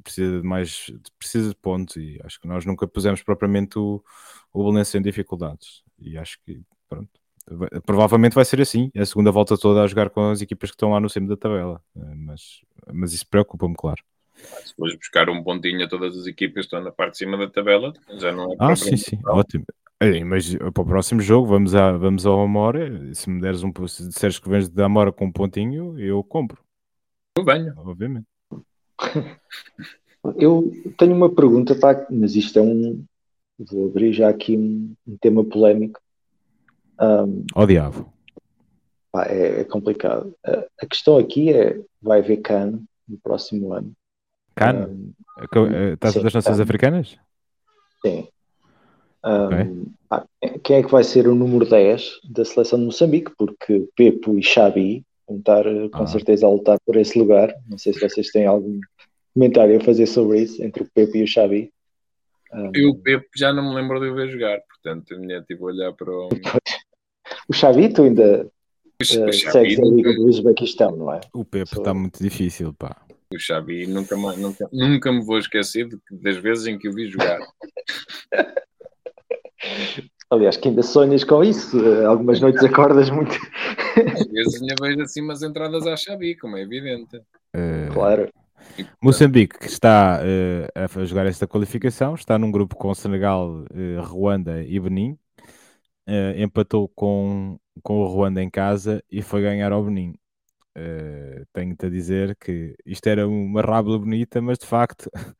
[0.08, 4.04] precisa de mais precisa de pontos e acho que nós nunca pusemos propriamente o,
[4.54, 5.84] o Belenenses em dificuldades.
[6.00, 7.10] E acho que pronto
[7.86, 8.92] provavelmente vai ser assim.
[8.96, 11.38] A segunda volta toda a jogar com as equipas que estão lá no cimo da
[11.38, 11.82] tabela.
[11.96, 14.04] Eh, mas, mas isso preocupa-me claro.
[14.66, 17.38] Se fores buscar um pontinho a todas as equipas que estão na parte de cima
[17.38, 19.20] da tabela já não é ah sim sim.
[19.26, 19.66] Ótimo.
[20.28, 23.14] Mas para o próximo jogo vamos, a, vamos ao Amora.
[23.16, 26.62] Se me deres um se disseres que vens de Amora com um pontinho eu compro.
[27.36, 27.74] Eu venho.
[27.78, 28.28] Obviamente
[30.38, 31.76] Eu tenho uma pergunta,
[32.10, 33.04] mas isto é um.
[33.58, 36.00] Vou abrir já aqui um, um tema polémico.
[37.00, 38.12] Um, oh, diabo.
[39.12, 40.36] Pá, é, é, complicado.
[40.46, 43.94] A, a, questão aqui é: vai haver CAN no próximo ano?
[44.56, 44.90] CAN?
[44.90, 45.14] Um,
[45.94, 47.18] Estás das Nações Africanas?
[48.06, 48.28] Sim.
[49.24, 50.26] Um, pá,
[50.64, 53.32] quem é que vai ser o número 10 da seleção de Moçambique?
[53.38, 56.08] Porque Pepo e Xabi vão estar com ah.
[56.08, 57.54] certeza a lutar por esse lugar.
[57.70, 58.80] Não sei se vocês têm algum
[59.34, 61.72] comentário a fazer sobre isso entre o Pepe e o Xavi.
[62.54, 65.42] Um, eu o Pepe já não me lembro de o ver jogar, portanto a minha
[65.42, 66.30] tipo olhar para o.
[67.50, 71.20] o Xavi, tu ainda o, uh, segues a Liga do Uzbequistão, não é?
[71.34, 72.96] O Pepe está muito difícil, pá.
[73.34, 77.40] O Xavi nunca, nunca, nunca me vou esquecer das vezes em que o vi jogar.
[80.30, 81.78] Aliás, que ainda sonhas com isso.
[82.06, 83.36] Algumas noites acordas muito.
[84.14, 87.22] Às vezes ainda vejo assim umas entradas à Xabi, como é evidente.
[87.54, 88.30] Eh, Claro.
[89.02, 94.64] Moçambique, que está eh, a jogar esta qualificação, está num grupo com Senegal, eh, Ruanda
[94.64, 95.18] e Benin.
[96.08, 100.16] Eh, empatou com, com o Ruanda em casa e foi ganhar ao Benin.
[100.76, 105.10] Eh, Tenho-te a dizer que isto era uma rábula bonita, mas de facto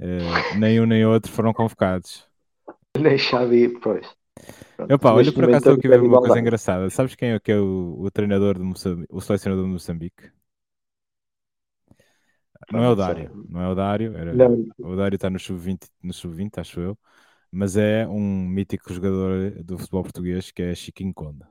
[0.00, 2.29] eh, nem um nem outro foram convocados.
[3.02, 4.06] Nem Xavi, pois.
[4.76, 6.40] Pronto, Epá, olha, por acaso aqui ver é uma coisa igualdade.
[6.40, 6.90] engraçada.
[6.90, 10.30] Sabes quem é que é o, o treinador de Moçambique, o selecionador de Moçambique?
[12.68, 13.30] Não é o sei.
[13.34, 14.44] Dário, não é o Dário, era,
[14.80, 16.98] o Dário está no sub-20, no sub-20, acho eu,
[17.50, 21.44] mas é um mítico jogador do futebol português que é Chiquinho Conde.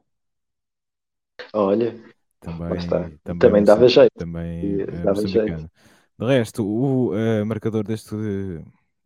[1.53, 1.93] olha,
[2.39, 3.11] Também, Lá está.
[3.23, 4.11] também, Também dava jeito.
[4.17, 5.71] Também E é dava moçambicano.
[6.19, 8.15] De resto, o eh, marcador deste,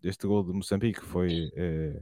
[0.02, 2.02] deste gol de Moçambique foi eh,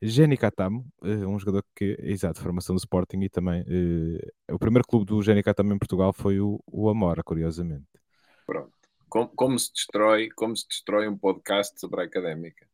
[0.00, 4.86] Geni Catamo, eh, um jogador que, exato, formação do Sporting e também eh, o primeiro
[4.86, 7.86] clube do Geni Catamo em Portugal foi o, o Amora, curiosamente.
[9.08, 12.66] Como, como se destrói, como se destrói um podcast sobre a académica.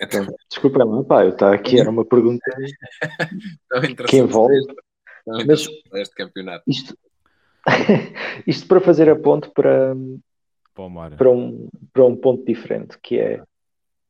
[0.00, 2.44] Então, desculpa lá, pá, eu estava aqui, era uma pergunta
[4.08, 4.54] que envolve
[5.26, 6.64] interessante este campeonato.
[6.66, 6.96] isto,
[8.46, 9.94] isto para fazer a ponte para,
[10.74, 13.42] Para para, um, para um ponto diferente, que é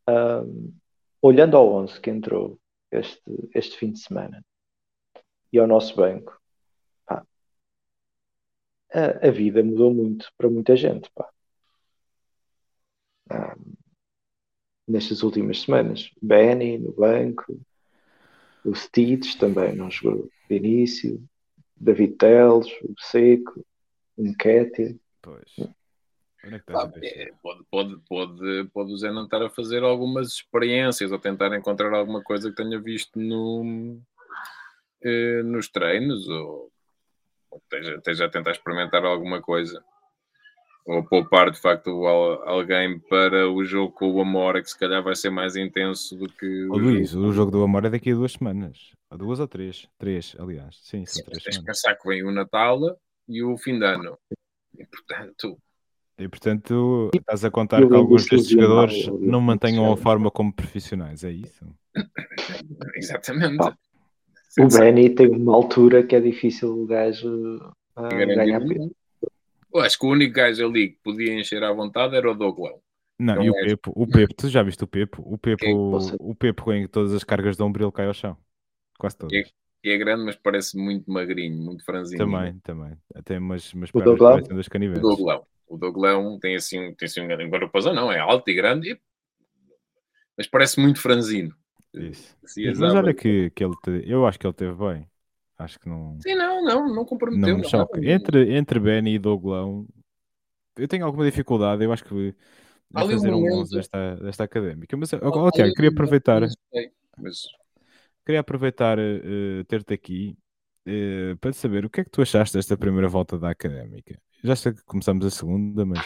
[0.06, 0.70] ahm,
[1.20, 2.58] olhando ao 11 que entrou
[2.90, 3.22] este,
[3.54, 4.44] este fim de semana
[5.52, 6.40] e ao nosso banco,
[7.06, 7.26] pá,
[8.92, 11.28] a, a vida mudou muito para muita gente, pá.
[13.30, 13.74] Ahm,
[14.86, 16.10] nestas últimas semanas.
[16.22, 17.60] Benny no banco,
[18.64, 21.22] o Stitch também não jogou de início,
[21.76, 23.64] David Teles, o Seco,
[24.16, 24.94] o Nketiah.
[25.20, 25.54] Pois.
[26.66, 27.00] Pá, pensar?
[27.02, 31.54] é, pode, pode, pode, pode o Zé não estar a fazer algumas experiências ou tentar
[31.56, 34.00] encontrar alguma coisa que tenha visto no,
[35.02, 36.70] eh, nos treinos ou,
[37.50, 39.82] ou esteja, esteja a tentar experimentar alguma coisa
[40.86, 45.02] ou poupar de facto al- alguém para o jogo com o Amora que se calhar
[45.02, 47.26] vai ser mais intenso do que o Luís, jogo.
[47.26, 48.92] o jogo do Amor é daqui a duas semanas.
[49.10, 49.88] Ou duas ou três.
[49.98, 50.78] Três, aliás.
[50.82, 52.78] Sim, são Sim, três tens que pensar que vem o Natal
[53.28, 54.16] e o fim de ano
[54.78, 55.58] e portanto
[56.18, 60.30] E portanto, estás a contar Eu que alguns destes jogadores eu não mantenham a forma
[60.30, 61.64] como profissionais, é isso?
[62.96, 63.76] exatamente Pá,
[64.60, 67.60] O Benny tem uma altura que é difícil o gajo
[67.94, 68.90] ah, ganhar peso.
[69.72, 72.80] Eu acho que o único gajo ali que podia encher à vontade era o Douglão.
[73.18, 73.66] Não, Não e o é.
[73.66, 75.22] Pepo, o Pepo, tu já viste o Pepo?
[75.22, 75.90] O Pepo?
[75.90, 78.36] Você- o Pepo em todas as cargas de ombro ele cai ao chão.
[78.98, 79.52] Quase todas.
[79.84, 82.24] E é grande, mas parece muito magrinho, muito franzino.
[82.24, 82.96] Também, também.
[83.14, 85.18] Até umas, umas O pernas parecem das O canivetes.
[85.68, 89.00] O Douglão tem assim, tem assim um guarda não, é alto e grande, e-
[90.36, 91.54] mas parece muito franzino.
[91.94, 92.36] Isso.
[92.44, 95.10] Assim, Mas olha que, que ele, te- eu acho que ele teve bem.
[95.58, 97.54] Acho que não, Sim, não, não, não comprometeu.
[97.54, 98.00] não me choca.
[98.02, 99.86] Entre, entre Benny e Douglão,
[100.76, 102.14] eu tenho alguma dificuldade, eu acho que
[102.94, 104.96] um fazer um 11 desta, desta académica.
[104.96, 106.42] Mas, ó, há Tiago, queria aproveitar,
[107.16, 107.46] mas
[108.24, 110.38] queria aproveitar eh, ter-te aqui
[110.86, 114.20] eh, para saber o que é que tu achaste desta primeira volta da académica.
[114.46, 115.98] Já sei que começamos a segunda, mas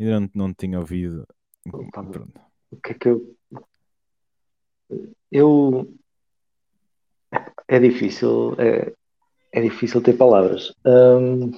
[0.00, 1.26] ainda não, não tinha ouvido.
[1.70, 2.40] Opa, Pronto.
[2.70, 3.36] O que é que eu.
[5.30, 5.94] Eu.
[7.68, 8.94] É difícil, é,
[9.52, 10.72] é difícil ter palavras.
[10.86, 11.50] Hum,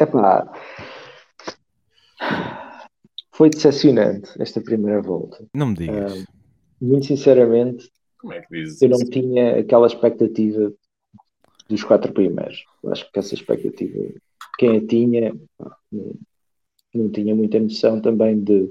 [0.00, 0.52] epá,
[3.32, 5.46] foi decepcionante esta primeira volta.
[5.54, 6.24] Não me digas.
[6.80, 9.10] Muito sinceramente, como é que dizes eu não isso?
[9.10, 10.72] tinha aquela expectativa
[11.68, 12.64] dos quatro primeiros.
[12.86, 14.12] Acho que essa expectativa,
[14.60, 15.34] quem a tinha,
[16.92, 18.70] não, tinha muita noção também de,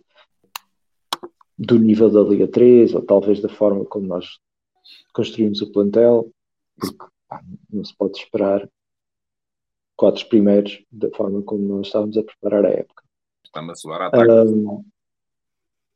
[1.57, 4.37] do nível da Liga 3, ou talvez da forma como nós
[5.11, 6.31] construímos o plantel,
[6.79, 8.69] porque pá, não se pode esperar
[9.95, 13.03] quatro primeiros da forma como nós estávamos a preparar a época.
[13.43, 14.83] Está-me a soar ataque, Ahm,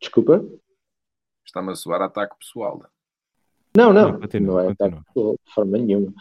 [0.01, 0.43] desculpa?
[1.45, 2.83] está-me a soar ataque pessoal.
[3.77, 6.11] Não, não, Não, continua, não é ataque de forma nenhuma.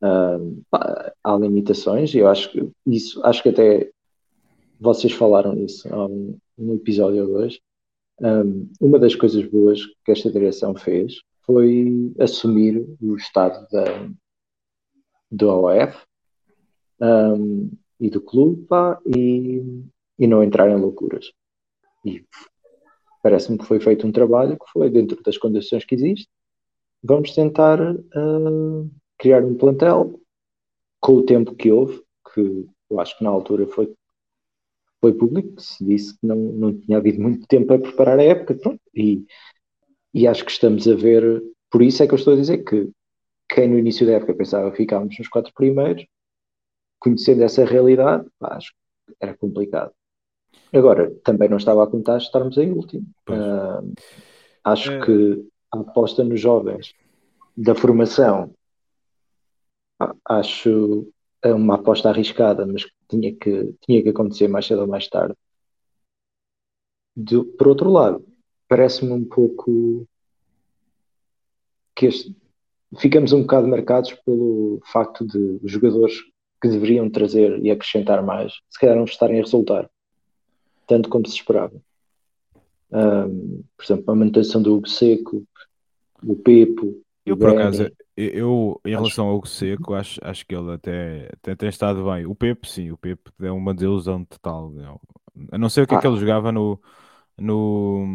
[0.00, 3.90] Pá, há limitações e eu acho que isso, acho que até
[4.80, 7.58] vocês falaram nisso um, um episódio dois.
[8.20, 14.10] Ahm, uma das coisas boas que esta direção fez foi assumir o estado da,
[15.30, 15.96] do OF
[17.00, 17.70] ahm,
[18.00, 19.62] e do clube pá, e,
[20.18, 21.32] e não entrar em loucuras.
[22.04, 22.24] E
[23.22, 26.28] parece-me que foi feito um trabalho que foi dentro das condições que existe
[27.02, 30.20] vamos tentar uh, criar um plantel
[31.00, 32.02] com o tempo que houve,
[32.32, 33.94] que eu acho que na altura foi,
[35.00, 38.24] foi público, que se disse que não, não tinha havido muito tempo a preparar a
[38.24, 39.24] época, pronto, e,
[40.14, 42.90] e acho que estamos a ver por isso é que eu estou a dizer que
[43.48, 46.06] quem no início da época pensava que ficávamos nos quatro primeiros,
[46.98, 49.92] conhecendo essa realidade, pá, acho que era complicado.
[50.72, 53.06] Agora, também não estava a contar estarmos em último.
[53.28, 53.92] Uh,
[54.64, 55.04] acho é...
[55.04, 56.94] que a aposta nos jovens
[57.56, 58.52] da formação
[60.24, 61.12] acho
[61.44, 65.34] uma aposta arriscada, mas tinha que, tinha que acontecer mais cedo ou mais tarde.
[67.16, 68.24] De, por outro lado,
[68.68, 70.06] parece-me um pouco
[71.94, 72.36] que este,
[72.98, 76.14] ficamos um bocado marcados pelo facto de os jogadores
[76.60, 79.90] que deveriam trazer e acrescentar mais, se calhar não estarem a resultar
[80.88, 81.80] tanto como se esperava.
[82.90, 85.46] Um, por exemplo, a manutenção do Hugo Seco,
[86.24, 87.00] o Pepo.
[87.30, 91.68] Eu, por acaso, eu, em relação ao Seco, acho, acho que ele até, até tem
[91.68, 92.26] estado bem.
[92.26, 94.72] O Pepe, sim, o Pepe é uma desilusão total.
[95.52, 95.98] A não sei o que ah.
[95.98, 96.10] é que ah.
[96.10, 96.80] ele jogava no,
[97.36, 98.06] no,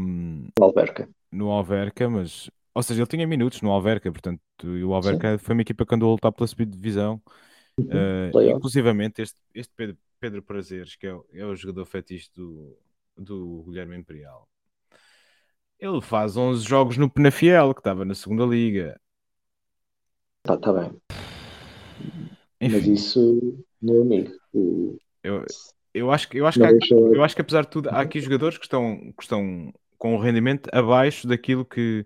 [0.58, 1.10] no Alverca.
[1.32, 5.44] No Alverca, mas ou seja, ele tinha minutos no Alverca, portanto, e o Alverca Sim.
[5.44, 7.22] foi uma equipa que andou a lutar pela subdivisão.
[7.78, 8.32] Uhum.
[8.34, 12.76] Uh, inclusivamente, este, este Pedro, Pedro Prazeres, que é, é o jogador fetiche do,
[13.16, 14.48] do Guilherme Imperial,
[15.80, 19.00] ele faz 11 jogos no Penafiel, que estava na segunda liga.
[20.44, 20.92] Tá, tá bem.
[22.60, 22.76] Enfim.
[22.78, 24.32] Mas isso, meu amigo.
[24.54, 24.98] O...
[25.24, 25.46] Eu,
[25.94, 28.58] eu acho que eu acho que, eu acho que apesar de tudo há aqui jogadores
[28.58, 32.06] que estão, que estão com o rendimento abaixo daquilo que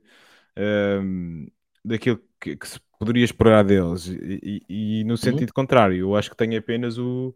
[0.56, 1.48] um,
[1.84, 4.08] daquilo que, que, se poderia esperar deles.
[4.08, 5.18] E, e, e no uhum.
[5.18, 5.56] sentido uhum.
[5.56, 7.36] contrário, eu acho que tem apenas o,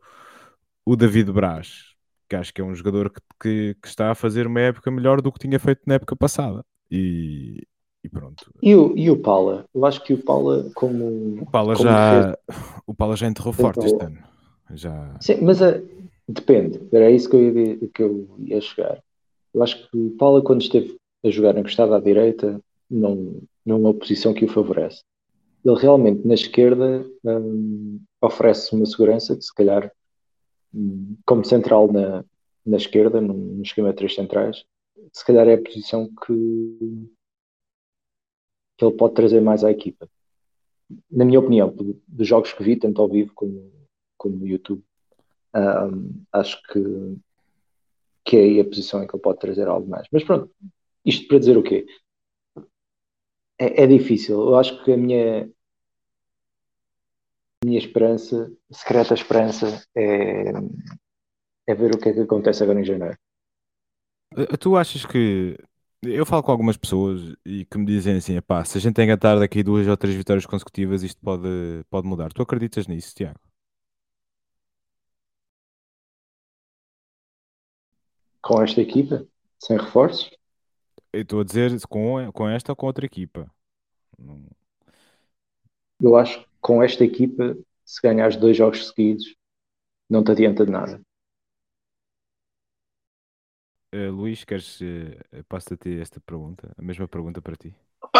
[0.85, 1.95] o David Braz,
[2.29, 5.21] que acho que é um jogador que, que, que, está a fazer uma época melhor
[5.21, 6.63] do que tinha feito na época passada.
[6.89, 7.63] E,
[8.03, 8.51] e pronto.
[8.61, 9.65] E o, e o Paula?
[9.73, 11.41] Eu acho que o Paula, como.
[11.41, 12.37] O Paula, como já,
[12.87, 14.17] o Paula já enterrou forte este ano.
[14.73, 15.17] Já...
[15.19, 15.85] Sim, mas uh,
[16.27, 16.81] depende.
[16.91, 19.01] Era isso que eu, ia, que eu ia chegar.
[19.53, 23.79] Eu acho que o Paula, quando esteve a jogar encostado à direita, não, não é
[23.79, 25.03] uma posição que o favorece.
[25.63, 29.91] Ele realmente na esquerda um, oferece uma segurança que se calhar
[30.73, 32.23] um, como central na,
[32.65, 34.63] na esquerda, num, num esquema de três centrais,
[35.13, 37.09] se calhar é a posição que,
[38.81, 40.09] que ele pode trazer mais à equipa.
[41.09, 41.73] Na minha opinião,
[42.07, 43.71] dos jogos que vi, tanto ao vivo como,
[44.17, 44.83] como no YouTube,
[45.55, 47.17] um, acho que,
[48.25, 50.07] que é aí a posição em que ele pode trazer algo mais.
[50.11, 50.49] Mas pronto,
[51.05, 51.85] isto para dizer o quê?
[53.61, 54.39] é, é difícil.
[54.41, 55.47] Eu acho que a minha,
[57.63, 60.51] minha esperança, secreta esperança, é,
[61.67, 63.17] é ver o que é que acontece agora em janeiro.
[64.35, 65.55] Eh, tu achas que.
[66.03, 69.37] Eu falo com algumas pessoas e que me dizem assim: pá, se a gente engatar
[69.39, 71.47] daqui duas ou três vitórias consecutivas, isto pode,
[71.91, 72.33] pode mudar.
[72.33, 73.39] Tu acreditas nisso, Tiago?
[78.41, 79.27] Com esta equipa?
[79.59, 80.31] Sem reforços?
[81.13, 83.49] Eu estou a dizer com, com esta ou com outra equipa.
[84.17, 84.43] Não...
[86.01, 89.35] Eu acho que com esta equipa, se ganhares dois jogos seguidos,
[90.09, 91.01] não te adianta de nada.
[93.93, 96.73] Uh, Luís, queres uh, passo-te a ti esta pergunta?
[96.77, 97.73] A mesma pergunta para ti.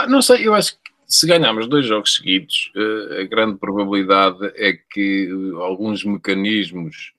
[0.08, 4.74] Não sei, eu acho que se ganharmos dois jogos seguidos, uh, a grande probabilidade é
[4.74, 7.14] que alguns mecanismos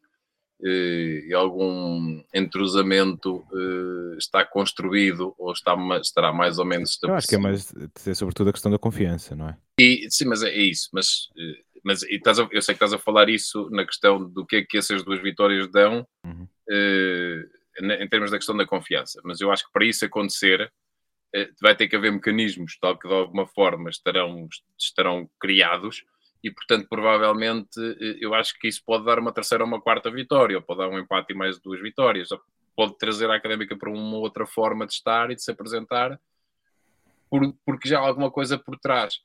[0.64, 7.12] eh, e algum entrosamento eh, está construído ou está, estará mais ou menos estabelecido.
[7.12, 9.57] Eu acho que é mais, é sobretudo a questão da confiança, não é?
[9.80, 10.88] E, sim, mas é, é isso.
[10.92, 14.46] Mas, eh, mas estás a, eu sei que estás a falar isso na questão do
[14.46, 16.46] que é que essas duas vitórias dão uhum.
[17.80, 19.20] Em termos da questão da confiança.
[19.24, 20.72] Mas eu acho que para isso acontecer
[21.60, 24.48] vai ter que haver mecanismos tal que de alguma forma estarão,
[24.78, 26.04] estarão criados
[26.42, 30.10] e portanto provavelmente eh, eu acho que isso pode dar uma terceira ou uma quarta
[30.10, 32.28] vitória, ou pode dar um empate e mais duas vitórias,
[32.76, 36.20] pode trazer a Académica para uma outra forma de estar e de se apresentar,
[37.64, 39.20] porque já há alguma coisa por trás.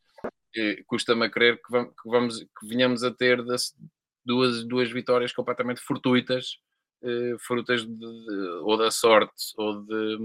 [0.86, 3.44] Custa-me a crer que vamos que venhamos a ter
[4.26, 6.58] duas, duas vitórias completamente fortuitas,
[7.04, 10.18] eh, frutas de, de, ou da sorte ou de,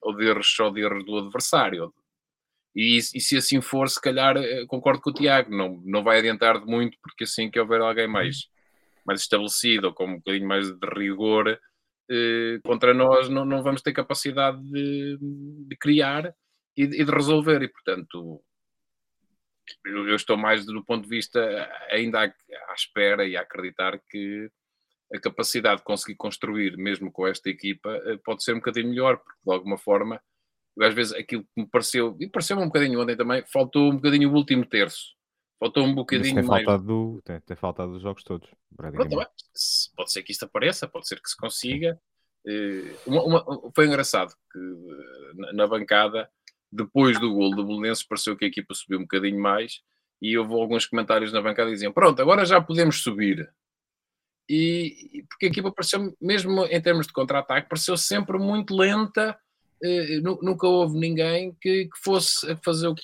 [0.00, 1.92] ou de erros só de erros do adversário,
[2.74, 6.18] e, e, se assim for, se calhar eh, concordo com o Tiago, não, não vai
[6.18, 8.48] adiantar de muito, porque assim que houver alguém mais,
[9.06, 11.58] mais estabelecido ou com um bocadinho mais de rigor
[12.10, 15.18] eh, contra nós, não, não vamos ter capacidade de,
[15.68, 16.34] de criar
[16.76, 17.62] e, e, de resolver.
[17.62, 18.42] E portanto,
[19.86, 21.40] eu, eu, estou mais do ponto de vista
[21.90, 24.50] ainda à, à espera e a acreditar que
[25.14, 29.18] a capacidade de conseguir construir, mesmo com esta equipa, eh, pode ser um bocadinho melhor,
[29.18, 30.20] porque de alguma forma
[30.80, 34.30] às vezes aquilo que me pareceu, e pareceu um bocadinho ontem também, faltou um bocadinho
[34.30, 35.14] o último terço.
[35.60, 36.64] Faltou um bocadinho tem mais.
[36.64, 38.48] Faltado do, tem, tem faltado dos jogos todos.
[38.76, 39.16] Pronto,
[39.96, 41.98] pode ser que isto apareça, pode ser que se consiga.
[42.44, 44.58] Uh, uma, uma, foi engraçado que
[45.34, 46.28] na, na, bancada
[46.70, 49.80] depois do gol do Belenenses, pareceu que a equipa subiu um bocadinho mais
[50.20, 53.48] e houve alguns comentários na bancada que diziam: Pronto, agora já podemos subir.
[54.48, 59.36] E porque a equipa pareceu, mesmo em termos de contra-ataque, pareceu sempre muito lenta.
[59.82, 62.94] Eh, nunca houve ninguém que, que fosse fazer o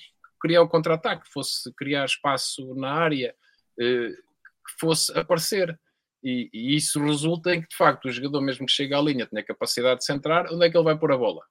[0.41, 3.35] criar o contra-ataque, fosse criar espaço na área,
[3.79, 5.79] eh, que fosse aparecer.
[6.23, 9.27] E, e, isso resulta em que, de facto, o jogador, mesmo que chegue à linha,
[9.27, 11.43] tenha capacidade de centrar, onde é que ele vai pôr a bola?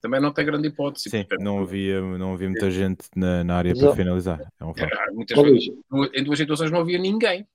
[0.00, 1.10] Também não tem grande hipótese.
[1.10, 1.42] Sim, porque...
[1.42, 4.40] não, havia, não havia muita gente na, na área para finalizar.
[4.60, 5.68] É um é, muitas vezes,
[6.14, 7.46] em duas situações não havia ninguém.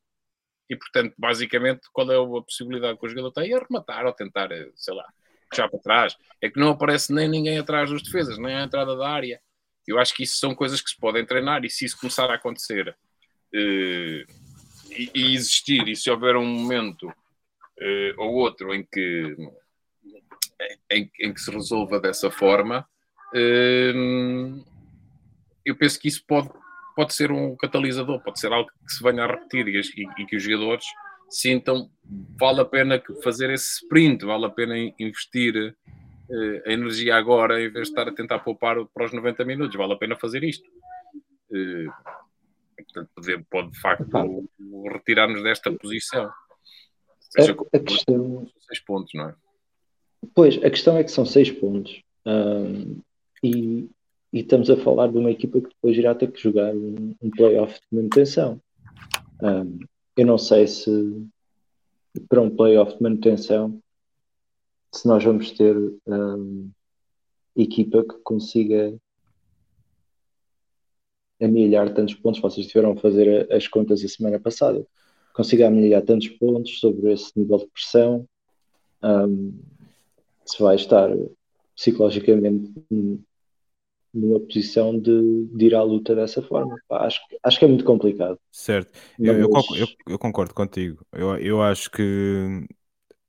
[0.71, 3.53] E, portanto, basicamente, qual é a possibilidade que o jogador tem?
[3.53, 5.05] É rematar ou tentar, sei lá,
[5.49, 6.15] puxar para trás.
[6.41, 9.41] É que não aparece nem ninguém atrás dos defesas, nem à entrada da área.
[9.85, 12.35] Eu acho que isso são coisas que se podem treinar e se isso começar a
[12.35, 14.31] acontecer uh,
[14.91, 19.35] e, e, existir, e se houver um momento uh, ou outro em que,
[20.89, 22.87] em, em, que se resolva dessa forma,
[23.35, 24.65] uh,
[25.65, 26.49] eu penso que isso pode,
[27.01, 30.35] pode ser um catalisador, pode ser algo que se venha a repetir e, e que
[30.35, 30.85] os jogadores
[31.27, 31.89] sintam
[32.39, 35.75] vale a pena fazer esse sprint, vale a pena investir
[36.29, 39.75] uh, a energia agora em vez de estar a tentar poupar para os 90 minutos.
[39.75, 40.69] Vale a pena fazer isto.
[41.49, 41.91] Uh,
[42.77, 44.49] portanto, pode, pode de facto
[44.91, 46.29] retirar-nos desta posição.
[47.19, 48.47] Seja, a, a questão...
[48.59, 49.35] seis pontos, não é?
[50.35, 51.99] Pois, a questão é que são seis pontos.
[53.43, 53.89] E,
[54.31, 57.29] e, estamos a falar de uma equipa que depois irá ter que jogar um, um
[57.29, 58.61] playoff de manutenção.
[59.41, 59.79] Um,
[60.17, 61.25] eu não sei se
[62.27, 63.81] para um playoff de manutenção
[64.93, 65.75] se nós vamos ter
[66.05, 66.69] um,
[67.55, 68.93] equipa que consiga
[71.41, 74.85] amelhar tantos pontos, vocês tiveram a fazer as contas a semana passada,
[75.33, 78.27] consiga amelhar tantos pontos sobre esse nível de pressão,
[79.03, 79.57] um,
[80.45, 81.09] se vai estar
[81.75, 82.71] psicologicamente
[84.13, 86.75] numa posição de, de, ir à luta dessa forma.
[86.87, 88.37] Pá, acho, acho que é muito complicado.
[88.51, 91.05] Certo, eu, eu, eu, eu, concordo contigo.
[91.13, 92.65] Eu, eu acho que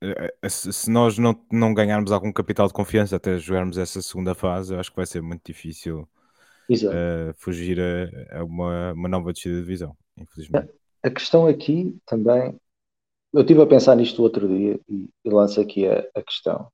[0.03, 4.73] eh, se nós não, não ganharmos algum capital de confiança até jogarmos essa segunda fase,
[4.73, 9.55] eu acho que vai ser muito difícil uh, fugir a, a, uma, uma nova descida
[9.55, 10.69] de divisão, infelizmente.
[11.01, 12.59] A questão aqui também,
[13.33, 16.67] eu estive a pensar nisto outro dia e, e lanço aqui a, a, questão.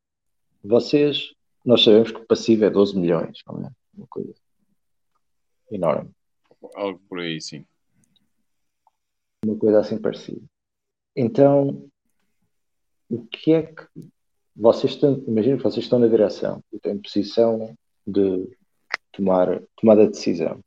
[0.64, 1.30] Vocês,
[1.64, 3.70] nós sabemos que o passivo é 12 milhões, não é?
[4.00, 4.34] Uma coisa
[5.70, 6.10] enorme.
[6.74, 7.66] Algo por aí, sim.
[9.46, 10.42] Uma coisa assim parecida.
[11.16, 11.90] Então,
[13.10, 13.86] o que é que
[14.56, 17.78] vocês estão, imagino que vocês estão na direção e têm posição
[18.08, 18.58] de
[19.12, 20.64] tomar tomada de decisão.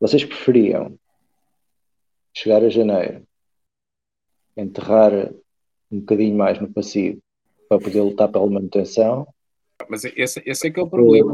[0.00, 0.98] Vocês preferiam
[2.32, 3.24] chegar a janeiro,
[4.56, 5.12] enterrar
[5.90, 7.22] um bocadinho mais no passivo
[7.68, 9.26] para poder lutar pela manutenção?
[9.88, 11.32] Mas esse, esse é que é o problema.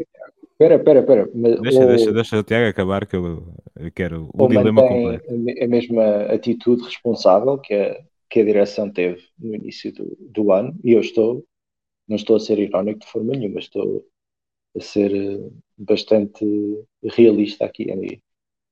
[0.60, 1.30] Espera, espera, espera.
[1.62, 5.24] Deixa, ou, deixa, deixa o Tiago acabar que eu, eu quero o dilema completo.
[5.32, 10.78] A mesma atitude responsável que é que a direção teve no início do, do ano,
[10.84, 11.42] e eu estou,
[12.06, 14.04] não estou a ser irónico de forma nenhuma, estou
[14.76, 16.44] a ser eh, bastante
[17.02, 18.22] realista aqui e,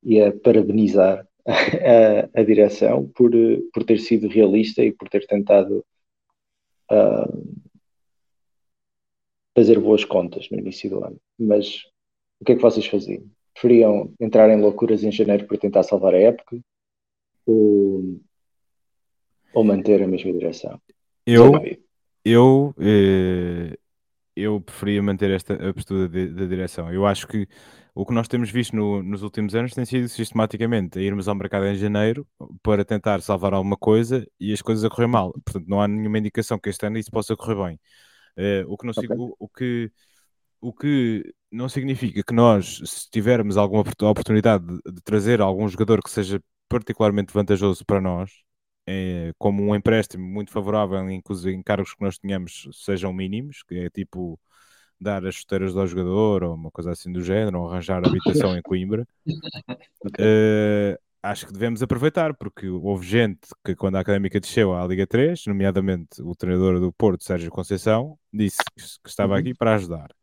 [0.05, 5.27] e a parabenizar a, a, direção por, eh, por ter sido realista e por ter
[5.27, 5.83] tentado
[6.93, 7.59] uh,
[9.59, 11.19] fazer boas contas no início do ano.
[11.37, 11.83] Mas
[12.41, 13.25] o que é que vocês faziam?
[13.53, 16.61] Preferiam entrar em loucuras em janeiro para tentar salvar a época?
[17.45, 18.21] Ou
[19.53, 20.81] ou manter a mesma direção?
[21.27, 21.53] Eu,
[22.25, 23.77] eu, eh,
[24.37, 26.93] eu preferia manter esta a postura da direção.
[26.93, 27.49] Eu acho que
[27.95, 31.35] o que nós temos visto no, nos últimos anos tem sido sistematicamente a irmos ao
[31.35, 32.25] mercado em janeiro
[32.63, 35.33] para tentar salvar alguma coisa e as coisas a correr mal.
[35.45, 37.81] Portanto, não há nenhuma indicação que este ano isso possa correr bem.
[38.39, 39.09] Eh, o, que não, okay.
[39.17, 39.93] o, o, que,
[40.61, 46.01] o que não significa que nós, se tivermos alguma oportunidade de, de trazer algum jogador
[46.03, 48.31] que seja particularmente vantajoso para nós,
[48.87, 53.63] é, como um empréstimo muito favorável em que os encargos que nós tenhamos sejam mínimos,
[53.65, 54.39] que é tipo
[55.01, 58.63] dar as chuteiras ao jogador ou uma coisa assim do género, ou arranjar habitação em
[58.63, 59.07] Coimbra.
[60.05, 60.25] Okay.
[60.25, 65.07] Uh, acho que devemos aproveitar, porque houve gente que, quando a Académica desceu à Liga
[65.07, 68.59] 3, nomeadamente o treinador do Porto, Sérgio Conceição, disse
[69.03, 69.41] que estava uhum.
[69.41, 70.15] aqui para ajudar.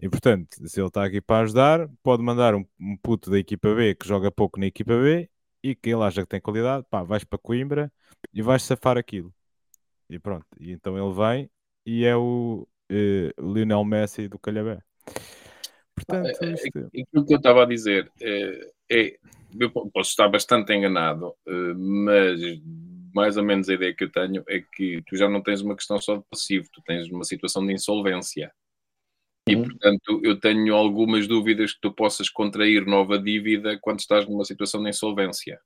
[0.00, 3.74] E portanto, se ele está aqui para ajudar, pode mandar um, um puto da equipa
[3.74, 5.28] B que joga pouco na equipa B
[5.62, 7.92] e que ele acha que tem qualidade, pá, vais para Coimbra
[8.32, 9.32] e vais safar aquilo.
[10.08, 11.50] E pronto, e então ele vem
[11.84, 14.82] e é o uh, Lionel Messi do Calhabé.
[16.06, 16.78] Portanto, é, é, isto...
[16.86, 19.16] aquilo que eu estava a dizer é, é,
[19.58, 22.40] eu posso estar bastante enganado, eh, mas
[23.14, 25.74] mais ou menos a ideia que eu tenho é que tu já não tens uma
[25.74, 28.52] questão só de passivo, tu tens uma situação de insolvência.
[29.48, 29.64] E, uhum.
[29.64, 34.82] portanto, eu tenho algumas dúvidas que tu possas contrair nova dívida quando estás numa situação
[34.82, 35.60] de insolvência.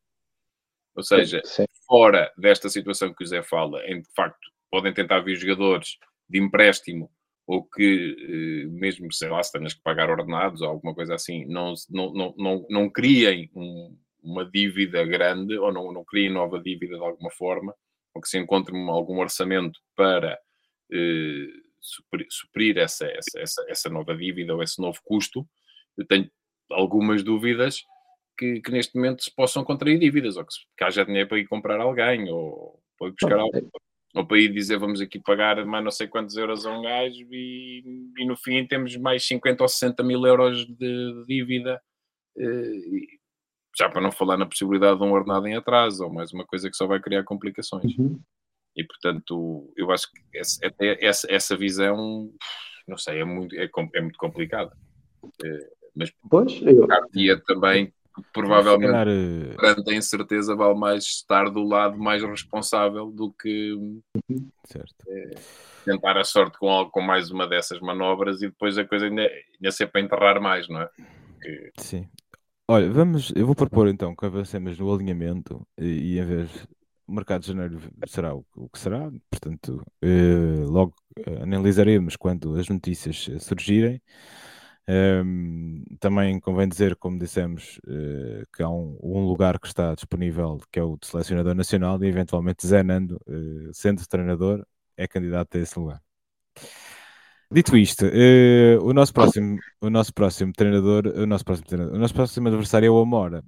[0.97, 5.21] Ou seja, sim, fora desta situação que o Zé fala, em de facto podem tentar
[5.21, 7.11] vir jogadores de empréstimo
[7.47, 11.45] ou que, eh, mesmo, sei lá, se tenhas que pagar ordenados ou alguma coisa assim,
[11.47, 16.59] não, não, não, não, não criem um, uma dívida grande ou não, não criem nova
[16.59, 17.75] dívida de alguma forma,
[18.15, 20.39] ou que se encontre algum orçamento para
[20.91, 21.47] eh,
[21.81, 25.47] suprir, suprir essa, essa, essa, essa nova dívida ou esse novo custo,
[25.99, 26.31] eu tenho
[26.71, 27.85] algumas dúvidas
[28.39, 31.47] que, que, neste momento se possam contrair dívidas, ou que, que haja dinheiro para ir
[31.47, 33.71] comprar alguém, ou para ir buscar algo,
[34.15, 37.27] ou para ir dizer vamos aqui pagar mais não sei quantos euros a um gajo
[37.33, 37.83] e,
[38.17, 41.83] e no fim temos mais 50 ou 60 mil euros de dívida,
[42.39, 43.19] eh,
[43.77, 46.71] já para não falar na possibilidade de um ordenado em atraso, ou mais uma coisa
[46.71, 47.97] que só vai criar complicações.
[47.99, 48.21] Uhum.
[48.77, 50.59] E portanto, eu acho que essa,
[51.01, 52.33] essa, essa visão,
[52.87, 54.77] não sei, é muito, é, é muito complicada.
[55.45, 56.87] É, mas pois, eu...
[57.47, 57.93] também,
[58.33, 63.77] provavelmente, calhar, eh, perante a incerteza, vale mais estar do lado mais responsável do que
[65.09, 65.35] é,
[65.85, 69.73] tentar a sorte com, com mais uma dessas manobras e depois a coisa ainda, ainda
[69.73, 70.89] ser para enterrar mais, não é?
[71.41, 71.71] Que...
[71.79, 72.09] Sim.
[72.69, 76.67] Olha, vamos, eu vou propor então que avancemos no alinhamento e, e em vez
[77.07, 82.59] o mercado de janeiro será o, o que será, portanto, eh, logo eh, analisaremos quando
[82.59, 84.01] as notícias eh, surgirem.
[86.01, 90.83] Também convém dizer, como dissemos, uh, que há um, lugar que está disponível, que é
[90.83, 94.65] o de selecionador nacional, e eventualmente Zé Nando, uh, sendo treinador,
[94.97, 96.03] é candidato a esse lugar.
[97.51, 101.99] Dito isto, uh, o, nosso próximo, o nosso próximo treinador, o nosso próximo treinador, o
[101.99, 103.43] nosso próximo adversário é o Amora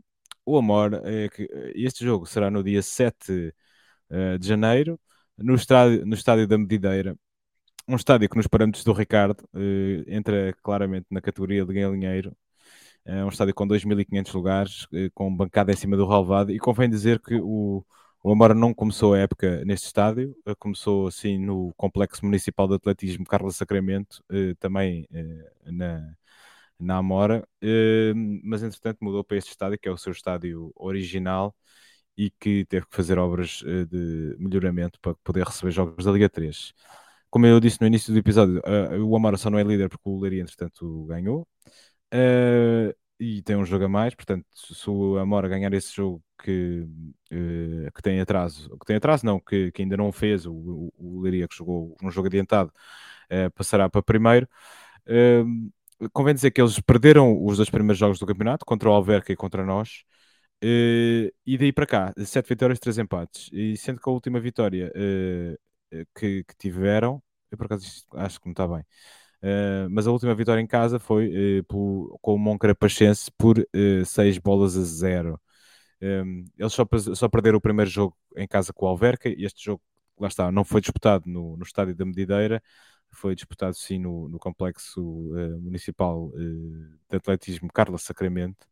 [0.47, 3.53] o Amor é eh, este jogo será no dia 7 uh,
[4.11, 5.01] eh, de janeiro,
[5.37, 7.17] no estádio, no estádio da Medideira,
[7.89, 12.37] um estádio que nos parâmetros do Ricardo uh, entra claramente na categoria de galinheiro.
[13.05, 16.89] É um estádio com 2.500 lugares, uh, com bancada em cima do relvado, e convém
[16.91, 17.85] dizer que o,
[18.23, 23.25] o Amora não começou a época neste estádio, começou assim no Complexo Municipal de Atletismo
[23.25, 24.23] Carlos Sacramento,
[24.59, 25.07] também
[25.65, 26.15] na,
[26.79, 27.47] na Amora,
[28.43, 31.55] mas entretanto mudou para este estádio, que é o seu estádio original,
[32.17, 36.29] e que teve que fazer obras eh, de melhoramento para poder receber jogos da Liga
[36.29, 36.73] 3.
[37.31, 40.09] Como eu disse no início do episódio, eh, o Amora só não é líder porque
[40.09, 41.47] o Leiria, entretanto, ganhou.
[42.15, 46.87] Uh, e tem um jogo a mais, portanto, se o Amora ganhar esse jogo que,
[47.33, 50.93] uh, que tem atraso, que tem atraso não, que, que ainda não fez, o, o,
[50.99, 52.73] o Leiria que jogou um jogo adiantado,
[53.31, 54.49] uh, passará para primeiro.
[55.09, 59.33] Uh, convém dizer que eles perderam os dois primeiros jogos do campeonato contra o Alverca
[59.33, 60.05] e contra nós.
[60.63, 63.51] Uh, e daí para cá, sete vitórias, três empates.
[63.53, 65.59] E sendo que a última vitória uh,
[66.15, 70.35] que, que, tiveram, eu por acaso acho que não está bem, uh, mas a última
[70.35, 73.57] vitória em casa foi por, com o Moncarapachense por
[74.05, 75.41] seis bolas a zero.
[76.03, 79.29] Um, eles só, só perderam o primeiro jogo em casa com o Alverca.
[79.29, 79.83] E este jogo,
[80.19, 82.63] lá está, não foi disputado no, no estádio da Medideira.
[83.13, 88.67] Foi disputado sim no, no complexo uh, municipal uh, de atletismo Carla Sacramento.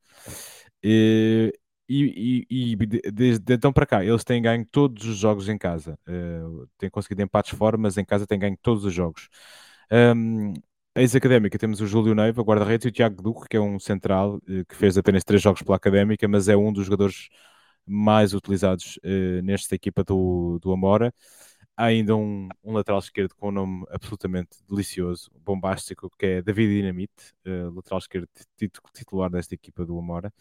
[1.88, 2.76] E, e, e,
[3.12, 5.98] desde então para cá, eles têm ganho todos os jogos em casa.
[6.08, 9.28] Uh, têm conseguido empates fora, mas em casa têm ganho todos os jogos.
[9.92, 10.54] Um,
[10.94, 14.40] a ex-académica temos o Júlio Neiva, guarda-redes, e o Tiago Duque, que é um central
[14.68, 17.28] que fez apenas três jogos pela académica, mas é um dos jogadores
[17.86, 21.12] mais utilizados uh, nesta equipa do, do Amora.
[21.76, 26.76] Há ainda um, um, lateral esquerdo com um nome absolutamente delicioso, bombástico, que é David
[26.76, 28.28] Dinamite, uh, lateral esquerdo
[28.92, 30.32] titular desta equipa do Amora.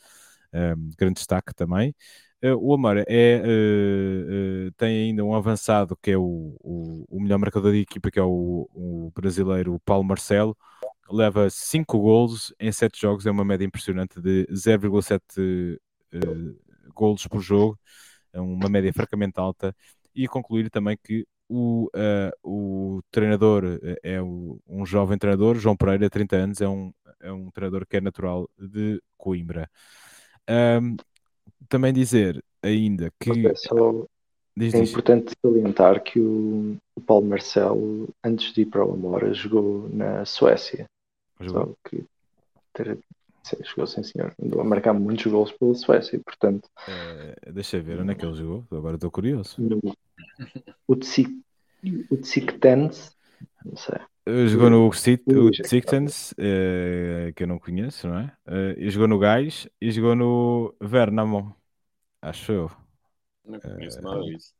[0.97, 1.95] Grande destaque também.
[2.43, 7.39] Uh, o Amora é, uh, tem ainda um avançado que é o, o, o, melhor
[7.39, 10.57] marcador da equipa, que é o, o brasileiro Paulo Marcelo.
[11.09, 15.79] Leva 5 golos em 7 jogos, é uma média impressionante de 0,7
[16.93, 17.79] golos por jogo,
[18.33, 19.73] é uma média francamente alta
[20.13, 26.09] e concluir também que o, uh, o treinador é o, um jovem treinador, João Pereira,
[26.09, 29.69] 30 anos, é um, é um treinador que é natural de Coimbra.
[30.49, 30.97] Um,
[31.69, 33.31] também dizer ainda que.
[33.31, 34.05] Okay, só
[34.55, 34.89] diz, é diz.
[34.89, 40.25] importante salientar que o, o Paulo Marcelo, antes de ir para o Amora, jogou na
[40.25, 40.85] Suécia.
[41.39, 41.67] Jogou.
[41.67, 42.03] Só que
[42.73, 42.97] ter,
[43.63, 44.33] Chegou sim, senhor.
[44.41, 46.69] Andou a marcar muitos gols pela Suécia, portanto.
[46.87, 48.63] É, deixa ver onde é que ele jogou.
[48.71, 49.55] Agora estou curioso.
[49.61, 49.81] No,
[50.87, 50.95] o
[52.15, 53.11] Tsiktense,
[53.65, 53.99] não sei.
[54.47, 58.35] Jogou no Tsiktense, é, que eu não conheço, não é?
[58.77, 61.55] E jogou no Gais e jogou no Vernamo,
[62.21, 62.71] acho eu.
[63.45, 64.53] Não conheço nada disso.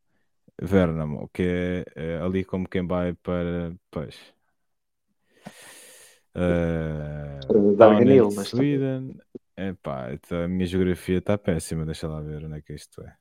[0.61, 3.73] Vernamo, que é, ali como quem vai para.
[3.89, 4.33] Pois
[6.35, 9.15] Uh, Darganil, mas Sweden.
[9.55, 13.15] Epá, então a minha geografia está péssima, deixa lá ver onde é que isto é.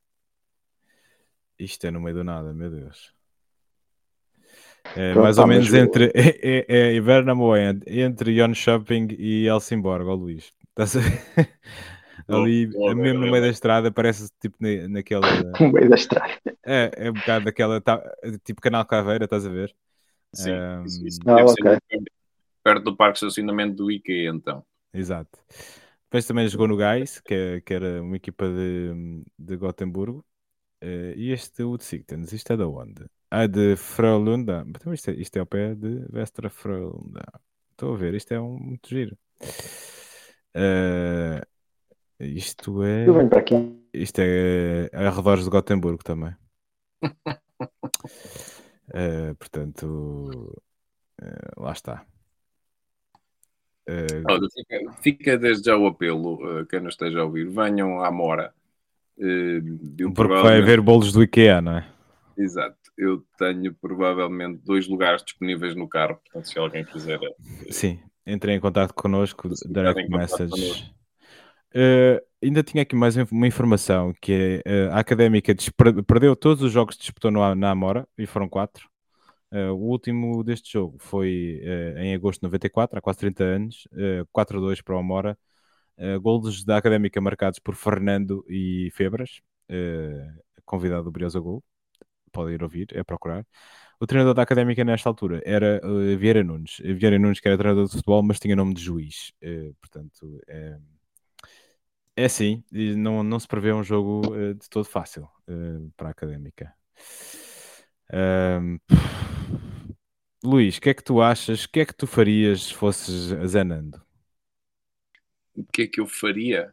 [1.59, 3.15] Isto é no meio do nada, meu Deus.
[4.95, 10.15] É Pronto, mais ou pá, menos entre é, é, é entre Jönköping e Helsingborg, ó
[10.15, 10.53] Luís.
[10.71, 11.23] Estás a ver?
[12.29, 15.29] Ali, não mesmo no meio da estrada, parece tipo na, naquela.
[15.61, 16.39] No meio da estrada.
[16.65, 17.81] É, é um bocado daquela.
[17.81, 18.03] tá-
[18.45, 19.75] tipo Canal Caveira, estás a ver?
[20.33, 21.63] Sim, Ahm, isso, isso Ah, deve ok.
[21.63, 21.81] ser
[22.65, 24.65] perto- do parque de estacionamento do IKEA, então.
[24.93, 25.39] Exato.
[26.05, 30.25] Depois também jogou no Gais, que, é- que era uma equipa de, de Gotemburgo.
[30.81, 33.07] Eh, e este Utsikten, isto é da onde?
[33.35, 34.63] Ah, de Frölunda.
[34.69, 37.23] Então isto, é, isto é ao pé de Vestra Frölunda.
[37.71, 39.17] Estou a ver, isto é um muito giro.
[40.53, 41.41] Eh,
[42.21, 43.09] isto é.
[43.09, 43.75] Eu venho para aqui.
[43.95, 46.35] Isto é arredores de Gotemburgo também.
[48.93, 50.55] Eh, portanto,
[51.23, 52.05] eh, lá está.
[53.89, 58.05] Eh, Olha, fica, fica desde já o apelo, eh, quem não esteja a ouvir, venham
[58.05, 58.53] à Mora.
[59.17, 61.92] Eu porque vai provavelmente- haver bolos do IKEA, não é?
[62.37, 62.77] Exato.
[62.97, 67.21] Eu tenho provavelmente dois lugares disponíveis no carro, portanto, se alguém quiser.
[67.23, 70.93] eh, Sim, entrem em contato connosco, direct message.
[71.75, 75.55] Eh, ainda tinha aqui mais uma informação que é eh, a Académica
[76.07, 78.89] perdeu todos os jogos que disputou no, na Amora e foram quatro.
[79.51, 81.63] Eh, o último deste jogo foi
[81.99, 85.39] em agosto de 94, há quase 30 anos, eh, 4-2 para o Amora.
[86.21, 89.41] Golos da Académica marcados por Fernando e Febras,
[90.65, 91.63] convidado do Briosa Gol.
[92.33, 93.47] Podem ir ouvir, é procurar.
[94.01, 96.81] O treinador da Académica nesta altura era eh, Vieira Nunes.
[96.85, 99.33] Eh, Vieira Nunes que era treinador de futebol, mas tinha nome de juiz.
[99.41, 100.79] Eh, portanto, é,
[102.17, 105.29] é assim, não, não se prevê um jogo eh, de todo fácil
[105.97, 106.73] para a Académica.
[110.45, 111.65] Luís, o que é que tu achas?
[111.65, 114.01] O que é que tu farias se fosses Zenando?
[115.57, 116.71] O que é que eu faria?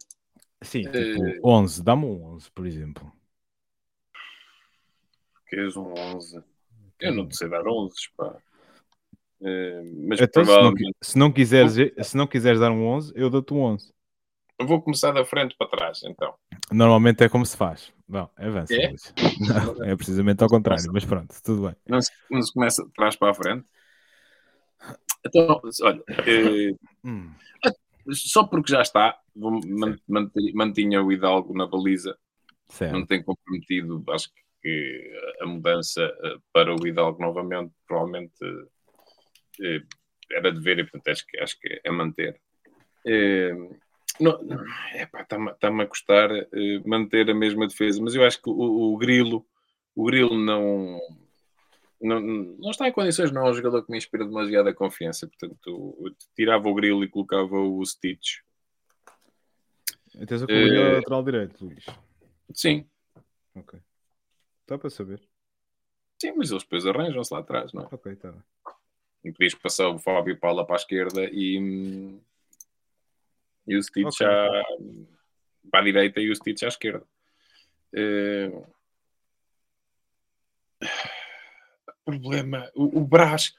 [0.62, 3.12] Sim, tipo 11, dá-me um 11, por exemplo.
[5.50, 6.44] Queres um 11?
[7.00, 8.36] Eu não te sei dar 11, pá.
[9.42, 10.98] Eh, mas Então, se, não, provavelmente.
[11.02, 11.74] se, não quiseres,
[12.08, 13.92] se não quiseres dar um 11, eu dou-te um 11.
[14.60, 16.34] Eu vou começar da frente para trás, então.
[16.72, 17.94] Normalmente é como se faz.
[18.08, 18.90] Bom, avança, É?
[19.40, 21.76] Não, é precisamente ao contrário, mas pronto, tudo bem.
[21.88, 23.66] Não se, não se começa de trás para a frente.
[25.26, 26.74] Então, olha, eh,
[27.04, 27.30] Hum,
[28.12, 29.60] só porque já está, vou,
[30.54, 32.18] mantinha o Hidalgo na baliza,
[32.68, 32.94] certo.
[32.94, 34.42] não tem comprometido, acho que
[35.42, 38.44] a mudança eh, para o Hidalgo novamente, provavelmente
[39.62, 39.82] eh,
[40.32, 42.40] era de ver e portanto acho que, acho que é manter.
[43.06, 43.56] Eh,
[45.22, 48.98] Está-me está-me a custar eh, manter a mesma defesa, mas eu acho que o, o
[48.98, 49.46] Grilo,
[49.96, 51.00] o Grilo não,
[52.02, 55.96] não, não está em condições, não é um jogador que me inspira demasiada confiança, portanto
[56.02, 58.40] eu tirava o Grilo e colocava o Stitch.
[60.28, 61.86] Tens o que Eh, lateral direito, Luís.
[62.54, 62.86] Sim,
[63.56, 63.80] Ok.
[64.70, 65.20] Está para saber.
[66.22, 67.88] sim, mas eles depois arranjam-se lá atrás, não é?
[67.92, 68.44] Ok, está bem.
[69.24, 72.20] E podias passar o Fábio Paula para a esquerda e,
[73.66, 74.28] e o Stitch Ok.
[74.28, 74.64] à,
[75.72, 77.04] para a direita e o Stitch à esquerda.
[77.96, 78.52] Eh,
[82.06, 83.56] Problema, o, o Brás,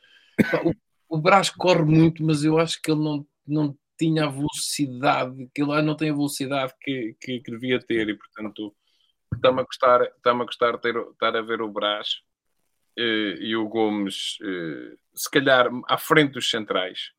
[0.64, 5.50] o, o Brás corre muito, mas eu acho que ele não, não tinha a velocidade,
[5.52, 8.72] que ele não tem a velocidade que, que, que devia ter e portanto
[9.40, 12.20] está-me a custar, está-me a custar ter, estar a ver o Brás
[12.96, 17.12] eh, e o Gomes, eh, se calhar à frente dos centrais,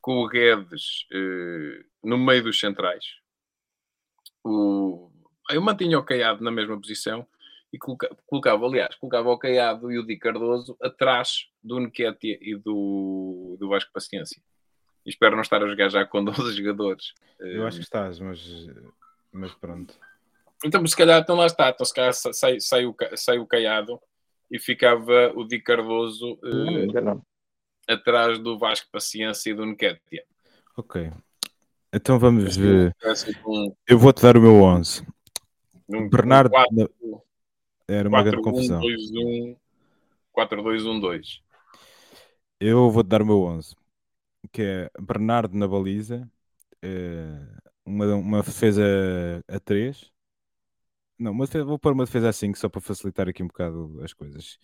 [0.00, 3.04] com o Guedes eh, no meio dos centrais.
[4.44, 5.10] O,
[5.50, 7.26] eu mantinha o Caiado na mesma posição
[7.72, 12.56] e coloca- colocava, aliás, colocava o Caiado e o Di Cardoso atrás do Nketiah e
[12.56, 14.40] do, do Vasco Paciência.
[15.04, 17.12] E espero não estar a jogar já com 12 jogadores.
[17.38, 18.40] Eu acho que estás, mas,
[19.32, 19.94] mas pronto.
[20.64, 21.68] Então, se calhar, então lá está.
[21.70, 24.00] Então, se calhar sa- sai, sai, o, sai o Caiado
[24.50, 27.22] e ficava o Di Cardoso eh, Não, não.
[27.88, 30.24] atrás do Vasco Paciência e do Nketiah.
[30.76, 31.10] Ok.
[31.92, 32.94] Então vamos ver.
[33.46, 35.06] Um, Eu vou-te dar o meu 11.
[35.88, 36.48] um, Bernardo.
[36.48, 37.22] um 4, não,
[37.88, 38.80] Era uma grande 4, 1, confusão.
[38.80, 39.56] 2, 1,
[40.32, 41.40] 4, 2, 1, 2.
[42.60, 43.74] Eu vou-te dar o meu 11.
[44.52, 46.28] Que é Bernardo na baliza.
[46.82, 47.40] eh,
[47.84, 48.82] uma, uma defesa
[49.48, 50.10] a 3.
[51.18, 54.12] Não, defesa- vou pôr uma defesa a 5 só para facilitar aqui um bocado as
[54.12, 54.58] coisas.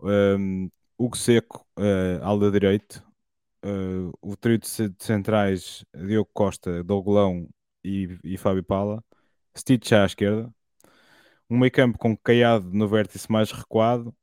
[0.00, 3.02] Um, Hugo Seco, uh, ala direito.
[3.64, 4.68] Uh, o trio de
[5.00, 7.48] centrais, Diogo Costa, Doglão
[7.84, 9.02] e, e Fábio Pala.
[9.56, 10.52] Stitch à esquerda.
[11.50, 14.14] Um meio campo com Caiado no vértice mais recuado.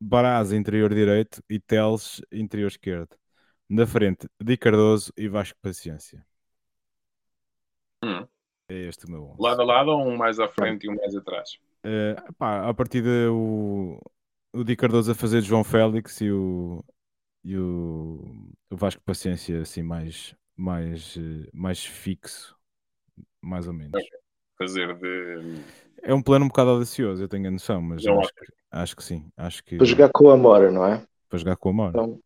[0.00, 3.16] Baraz interior direito e Teles interior esquerdo.
[3.68, 6.24] Na frente, Di Cardoso e Vasco Paciência.
[8.02, 8.28] Hum.
[8.72, 9.36] É este o meu 11.
[9.38, 11.58] Lado a lado ou um mais à frente e um mais atrás?
[11.84, 14.00] Uh, pá, a partir de o,
[14.50, 16.82] o Di Cardoso a fazer de João Félix e o,
[17.44, 22.56] e o, o Vasco Paciência assim mais, mais, eh, mais fixo,
[23.42, 24.02] mais ou menos.
[24.56, 25.60] Fazer de.
[26.02, 28.96] É um plano um bocado audacioso, eu tenho a noção, mas Não, acho, que, acho
[28.96, 29.30] que sim.
[29.36, 31.04] Acho que Para jogar com a Amora, não é?
[31.28, 31.90] para jogar com a Mora.
[31.90, 32.20] Então,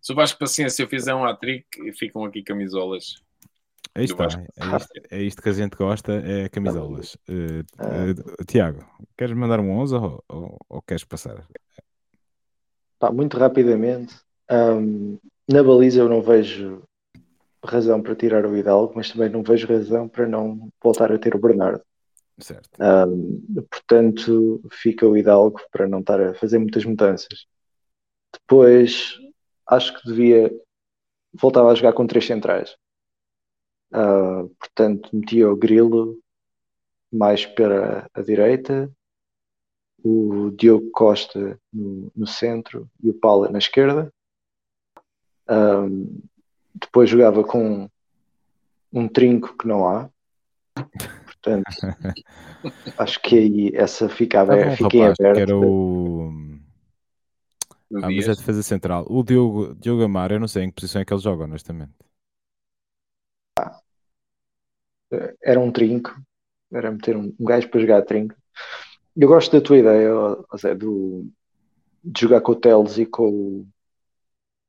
[0.00, 3.22] Se o Vasco Paciência fizer um hat-trick, ficam aqui camisolas.
[3.98, 4.40] É isto, do Vasco.
[4.40, 7.16] é, isto, é isto que a gente gosta, é camisolas.
[7.28, 8.84] Uh, uh, Tiago,
[9.16, 11.46] queres mandar um 11 ou, ou, ou queres passar?
[12.98, 14.14] pá, muito rapidamente,
[14.50, 15.18] hum,
[15.48, 16.82] na baliza eu não vejo
[17.64, 21.34] razão para tirar o Hidalgo, mas também não vejo razão para não voltar a ter
[21.34, 21.82] o Bernardo.
[22.38, 22.70] Certo.
[22.80, 27.46] Hum, portanto, fica o Hidalgo para não estar a fazer muitas mudanças.
[28.32, 29.14] Depois,
[29.66, 30.50] acho que devia
[31.32, 32.74] voltava a jogar com três centrais.
[33.92, 36.18] Ah, portanto, metia o Grilo
[37.12, 38.90] mais para a direita,
[40.04, 44.12] o Diogo Costa no, no centro e o Paula na esquerda.
[45.48, 46.20] Ahm,
[46.74, 47.88] depois jogava com
[48.92, 50.10] um trinco que não há.
[51.24, 51.64] Portanto,
[52.98, 55.38] acho que aí essa fica, Estava aberta, um fica em rapaz que aberto.
[55.40, 56.32] era o.
[57.94, 59.06] Ah, mas é defesa central.
[59.08, 61.94] O Diogo, Diogo Amaro, eu não sei em que posição é que ele joga, honestamente.
[65.42, 66.14] Era um trinco,
[66.72, 68.34] era meter um, um gajo para jogar trinco.
[69.16, 70.10] Eu gosto da tua ideia,
[70.56, 71.28] Zé, do,
[72.04, 73.66] de jogar com o Teles e com o,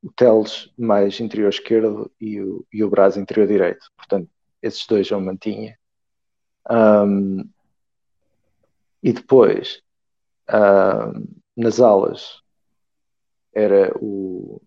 [0.02, 3.86] o Teles mais interior esquerdo e o, e o Braz interior direito.
[3.96, 4.30] Portanto,
[4.62, 5.78] esses dois eu mantinha.
[6.70, 7.44] Ahm,
[9.04, 9.82] e depois,
[10.48, 11.26] ahm,
[11.56, 12.42] nas alas,
[13.54, 14.62] era o,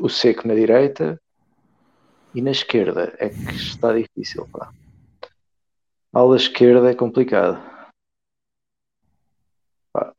[0.00, 1.20] o Seco na direita
[2.38, 4.46] e na esquerda é que está difícil.
[4.52, 4.72] Pá.
[6.12, 7.60] A ala esquerda é complicado.
[9.92, 10.14] Pá.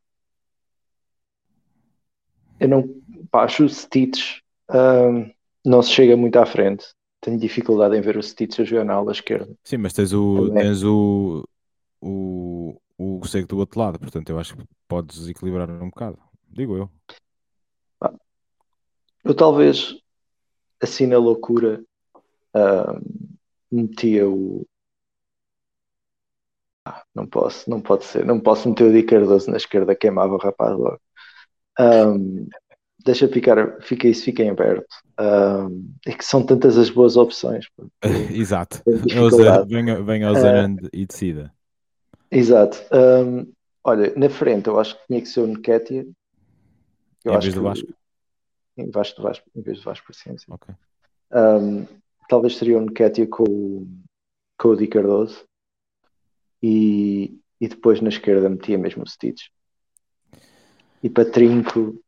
[2.60, 3.02] Eu não
[3.32, 5.32] pá, acho o Stitch ahm,
[5.66, 6.88] não se chega muito à frente.
[7.22, 9.56] Tenho dificuldade em ver o Stitch a jogar na ala esquerda.
[9.64, 10.64] Sim, mas tens o, Também.
[10.66, 11.48] tens o,
[12.02, 16.20] o, o seco do outro lado, portanto eu acho que podes equilibrar um bocado.
[16.50, 16.92] Digo eu.
[19.24, 19.96] Eu talvez
[20.82, 21.82] assim na loucura
[22.60, 23.02] ahm,
[23.72, 24.66] metia o.
[26.86, 30.34] Ah, não posso, não pode ser, não posso meter o Di Cardoso na esquerda, queimava
[30.34, 31.00] o rapaz logo.
[31.78, 32.48] Ahm,
[33.06, 34.88] deixa ficar, fica isso, fica em aberto.
[35.18, 37.66] Ahm, é que são tantas as boas opções.
[38.34, 38.82] Exato.
[39.06, 39.70] Dificuldade.
[39.70, 40.40] venha, venha ao Ah.
[40.40, 41.54] Zanand e decida.
[42.32, 42.78] Exato.
[42.92, 43.52] Ahm,
[43.84, 46.06] olha, na frente eu acho que tinha que ser o Nketiah.
[47.26, 47.94] Eu Em acho vez do Vasco?
[48.78, 50.46] Em, Vasco, do Vasco, em vez do Vasco Paciência.
[50.50, 50.74] Ok.
[51.32, 51.86] Um,
[52.30, 53.88] talvez seria o Nketiah com, o-
[54.58, 55.44] com o Di Cardoso
[56.64, 59.48] e, e depois na esquerda metia mesmo o Stitch.
[61.04, 62.02] E para Trinco,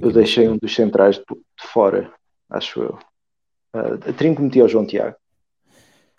[0.00, 2.14] eu e deixei um dos centrais de, de fora,
[2.48, 2.98] acho eu.
[3.74, 5.16] Uh, a Trinco metia o João Tiago.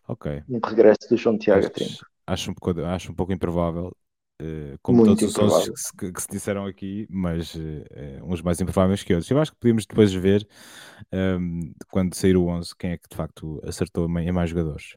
[0.07, 0.43] Ok.
[0.49, 2.05] Um regresso do João Tiago a Trinco.
[2.27, 3.91] acho um pouco, acho um pouco improvável,
[4.81, 5.73] como Muito todos os 11 improvável.
[5.73, 9.29] que, se- que- que se disseram aqui, mas eh, eh, uns mais improváveis que outros.
[9.29, 10.47] Eu acho que podíamos depois ver,
[11.11, 14.95] ehm, quando sair o 11, quem é que de facto acertou em mais jogadores.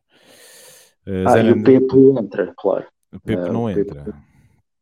[1.07, 2.87] Eh, Ah, e Zenan, o Pepe entra, claro.
[3.13, 4.05] o Pepe ah, não o Pepe- entra.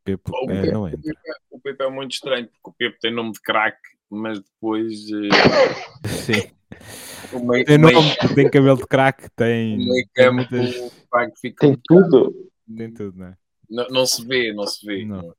[0.04, 1.12] Pepe O eh, Pepe- não entra.
[1.50, 3.78] O Pepe é muito estranho, porque o Pepe tem nome de craque,
[4.10, 4.92] mas depois
[6.04, 6.50] eh, Sim.
[7.32, 10.34] o meio, Tem, o meio, nome, tem cabelo de craque, tem, o meio tem campo
[10.34, 10.74] muitas-
[11.58, 12.34] Tem um tudo.
[12.76, 13.34] tem tudo, não é?
[13.70, 15.04] Não, não se vê, não se vê.
[15.04, 15.34] Não.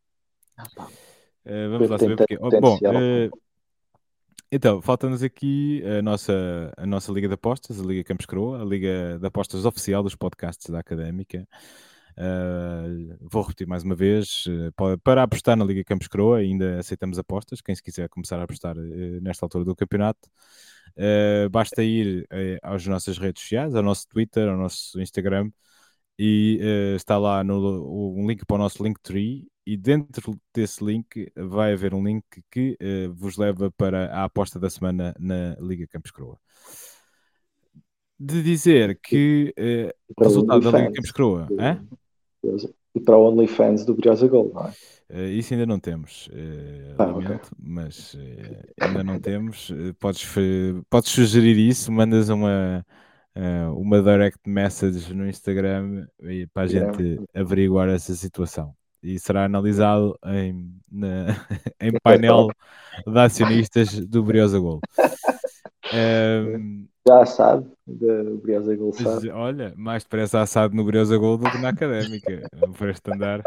[1.45, 2.37] Eh, vamos lá saber porque.
[2.39, 3.29] Oh, bom, eh,
[4.51, 8.65] então, falta-nos aqui a nossa, a nossa Liga de Apostas, a Liga Campos Croa, a
[8.65, 11.47] Liga de Apostas oficial dos podcasts da Académica.
[12.17, 17.17] Eh, vou repetir mais uma vez: pa- para apostar na Liga Campos Croa, ainda aceitamos
[17.17, 17.61] apostas.
[17.61, 20.29] Quem se quiser começar a apostar eh, nesta altura do campeonato,
[21.49, 22.27] basta ir
[22.61, 25.49] às nossas redes sociais, ao nosso Twitter, ao nosso Instagram,
[26.23, 31.31] e eh, está lá no, um link para o nosso Linktree e dentro desse link
[31.35, 35.87] vai haver um link que eh, vos leva para a aposta da semana na Liga
[35.87, 36.37] Campos Croa.
[38.19, 40.91] De dizer que eh, o resultado da Liga.
[40.91, 41.47] Campos Croa?
[42.93, 44.73] E para o OnlyFans do Briosa Gol, não é?
[45.09, 49.71] Eh, isso ainda não temos, eh, Ah, lamento, mas eh, ainda não temos.
[49.99, 50.23] Podes,
[50.87, 52.85] podes sugerir isso, mandas uma,
[53.35, 56.05] eh, uma direct message no Instagram
[56.53, 58.75] para a gente averiguar essa situação.
[59.01, 61.27] e será analisado em, na,
[61.79, 62.49] em painel
[63.07, 64.79] de acionistas do Briosa Gol.
[65.93, 69.29] Um, Já assado da Briosa Gol sabe.
[69.29, 73.41] olha, mais depressa assado no Briosa Gol do que na Académica, por este andar.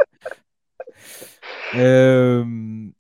[1.74, 2.92] Um,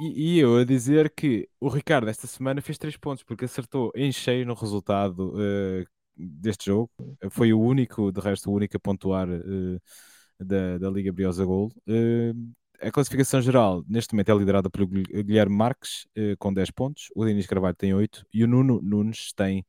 [0.00, 3.92] e, e eu a dizer que o Ricardo esta semana fez 3 pontos porque acertou
[3.94, 5.84] em cheio no resultado uh,
[6.22, 6.90] deste jogo.
[7.30, 9.80] Foi o único, de resto, o único a pontuar uh,
[10.38, 11.72] da, da Liga Briosa Gol.
[11.88, 16.04] Uh, a classificação geral, neste momento, é liderada pelo Guilherme Marques,
[16.40, 17.08] com 10 pontos.
[17.14, 19.64] O Denis Carvalho tem 8 e o Nuno Nunes tem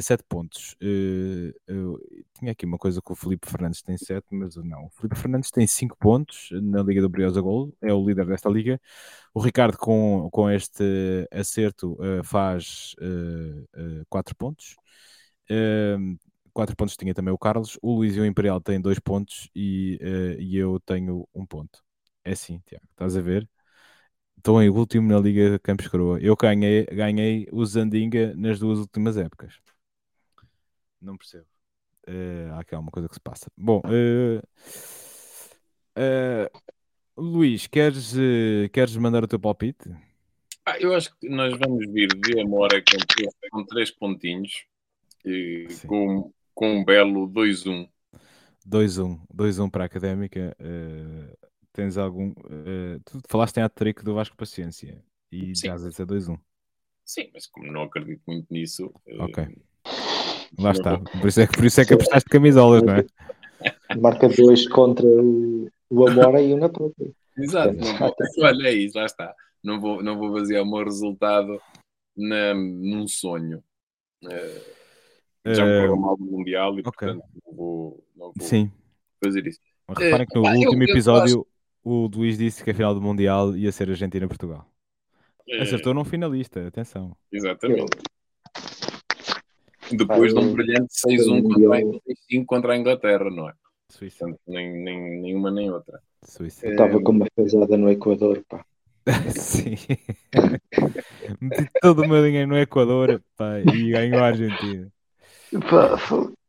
[0.00, 0.76] 7 pontos.
[0.78, 4.84] tinha aqui uma coisa que o Felipe Fernandes tem 7, mas não.
[4.86, 8.48] O Felipe Fernandes tem 5 pontos na Liga do Briosa Gol, é o líder desta
[8.48, 8.80] liga.
[9.34, 12.94] O Ricardo, com, com este acerto, faz
[14.08, 14.76] 4 pontos.
[16.58, 19.96] 4 pontos tinha também o Carlos, o Luís e o Imperial têm 2 pontos e,
[20.02, 21.84] uh, e eu tenho 1 um ponto.
[22.24, 23.48] É assim, Tiago, estás a ver?
[24.36, 26.18] Estou em último na Liga Campos Coroa.
[26.20, 29.54] Eu ganhei, ganhei o Zandinga nas duas últimas épocas.
[31.00, 31.46] Não percebo.
[32.08, 33.48] Uh, há aqui alguma coisa que se passa.
[33.56, 34.42] Bom, uh,
[37.16, 38.14] Luís, queres,
[38.72, 39.90] queres mandar o teu palpite?
[40.66, 42.96] Ah, eu acho que nós vamos vir de Amora com,
[43.50, 44.66] com três pontinhos
[45.86, 47.88] com, com um belo 2-1.
[48.66, 50.56] 2-1, 2-1 para a Académica.
[50.60, 52.30] Uh, tens algum.
[52.30, 55.02] Uh, tu falaste em hat-trick do Vasco Paciência
[55.32, 55.66] e Sim.
[55.66, 56.38] já a dizer 2-1.
[57.04, 58.86] Sim, mas como não acredito muito nisso.
[59.06, 59.46] Uh, ok.
[60.58, 60.98] Lá está.
[60.98, 63.06] Por isso é que, por isso é que apostaste camisolas, não é?
[64.00, 67.10] Marca 2 contra o, o Amora e o na própria.
[67.36, 67.76] Exato.
[67.76, 68.14] Vou,
[68.44, 69.34] olha, é isso, lá está.
[69.62, 71.60] Não vou, não vou basear o meu resultado
[72.16, 73.62] na, num sonho.
[74.24, 74.77] Uh,
[75.54, 76.92] já me correu mal do Mundial e, okay.
[76.92, 78.70] portanto, não vou, não vou Sim.
[79.22, 79.60] fazer isso.
[79.86, 81.46] Mas reparem que no último eu, episódio eu
[81.84, 84.66] o Luís disse que a final do Mundial ia ser Argentina-Portugal.
[85.48, 85.62] É...
[85.62, 87.16] Acertou num finalista, atenção.
[87.32, 87.96] Exatamente.
[89.90, 92.44] Depois de um brilhante 6-1 contra, a...
[92.46, 93.54] contra a Inglaterra, não é?
[93.90, 94.18] Suíça.
[94.18, 95.98] Portanto, nem, nem, nenhuma nem outra.
[96.22, 96.66] Suíça.
[96.66, 98.62] Eu estava com uma pesada no Equador, pá.
[99.34, 99.76] Sim.
[101.40, 104.92] Meti todo o meu dinheiro no Equador pá, e ganhou a Argentina.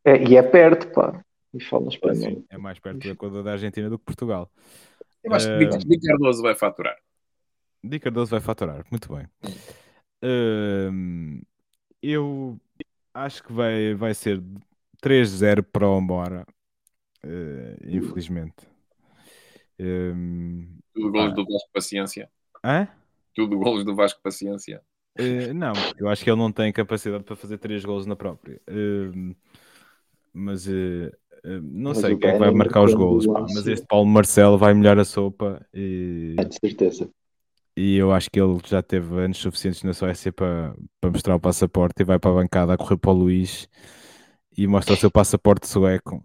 [0.03, 1.23] É, e é perto, pá.
[1.53, 2.45] E falas para mim.
[2.49, 4.51] É mais perto do Equador da Argentina do que Portugal.
[5.23, 6.97] Eu acho que uh, Di Cardoso vai faturar.
[7.83, 9.27] Di Cardoso vai faturar, muito bem.
[10.23, 11.41] Uh,
[12.01, 12.57] eu
[13.13, 14.41] acho que vai, vai ser
[15.03, 16.45] 3-0 para o Embora.
[17.23, 18.67] Uh, infelizmente.
[20.93, 21.35] Tudo golos ah.
[21.35, 22.29] do Vasco Paciência.
[22.63, 22.87] Hã?
[23.33, 24.81] Tudo golos do Vasco Paciência.
[25.17, 28.61] Uh, não, eu acho que ele não tem capacidade para fazer três gols na própria.
[28.69, 29.35] Uh,
[30.33, 31.11] mas uh,
[31.61, 34.73] não mas sei quem é que vai marcar os gols, mas este Paulo Marcelo vai
[34.73, 35.65] melhor a sopa.
[35.73, 37.09] E, é, de certeza.
[37.75, 41.39] E eu acho que ele já teve anos suficientes na Suécia para, para mostrar o
[41.39, 43.69] passaporte e vai para a bancada a correr para o Luís
[44.57, 46.21] e mostra o seu passaporte sueco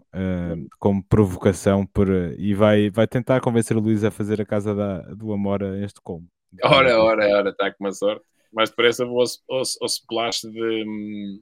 [0.77, 4.99] como provocação por, e vai, vai tentar convencer o Luís a fazer a casa da,
[5.13, 6.27] do Amora este como.
[6.61, 8.25] Ora, ora, ora, está com uma sorte
[8.55, 9.27] mais depressa vou ao,
[9.57, 11.41] ao, ao splash de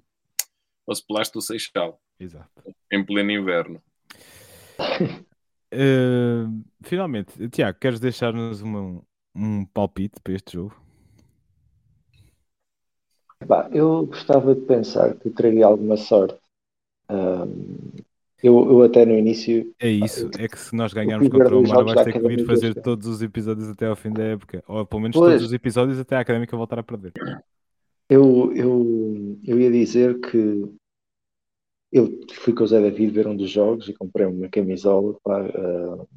[0.86, 2.02] ao splash do Seixal.
[2.20, 2.50] Exato.
[2.92, 3.82] Em pleno inverno.
[5.74, 9.02] Uh, finalmente, Tiago, queres deixar-nos um,
[9.36, 10.76] um palpite para este jogo?
[13.46, 16.43] Bah, eu gostava de pensar que teria alguma sorte.
[18.44, 19.74] Eu, eu até no início.
[19.80, 22.74] É isso, é que se nós ganharmos contra o Mar, vais ter que vir fazer
[22.74, 24.62] todos os episódios até ao fim da época.
[24.68, 25.32] Ou pelo menos pois.
[25.32, 27.14] todos os episódios até a académica voltar a perder.
[28.10, 30.70] Eu, eu, eu ia dizer que
[31.90, 35.46] eu fui com o Zé David ver um dos jogos e comprei uma camisola para.
[35.46, 36.08] Uh,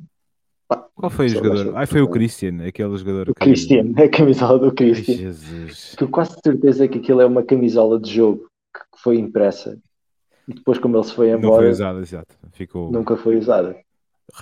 [0.97, 1.77] Qual foi o jogador?
[1.77, 3.31] Ah, foi o Christian, aquele jogador.
[3.31, 3.45] O que...
[3.45, 5.15] Christian, a camisola do Christian.
[5.15, 5.95] Ai, Jesus.
[5.97, 9.79] Que eu quase certeza que aquilo é uma camisola de jogo que foi impressa
[10.49, 11.47] e depois, como ele se foi embora.
[11.47, 12.37] Não foi usada, exato.
[12.53, 12.91] Ficou...
[12.91, 13.77] Nunca foi usada.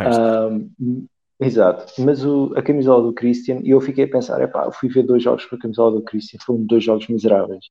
[0.00, 1.06] Um,
[1.40, 1.92] exato.
[2.02, 5.04] Mas o, a camisola do Christian, e eu fiquei a pensar: epá, eu fui ver
[5.04, 7.66] dois jogos com a camisola do Christian, foram dois jogos miseráveis.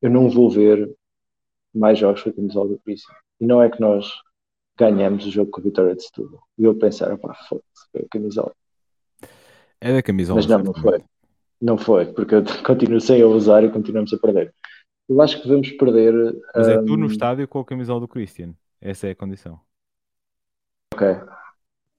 [0.00, 0.90] Eu não vou ver
[1.74, 3.14] mais jogos com a camisola do Christian.
[3.40, 4.10] E não é que nós
[4.78, 6.42] ganhamos o jogo com a vitória de Setúbal.
[6.58, 8.52] E eu pensar: epá, foda-se, foi a camisola.
[9.80, 10.36] É da camisola.
[10.36, 11.04] Mas não, não foi.
[11.60, 14.54] Não foi, porque eu continuo sem a usar e continuamos a perder.
[15.08, 16.14] Eu acho que vamos perder.
[16.54, 18.54] Mas é tu no estádio com a camisola do Christian.
[18.80, 19.60] Essa é a condição.
[20.94, 21.06] Ok.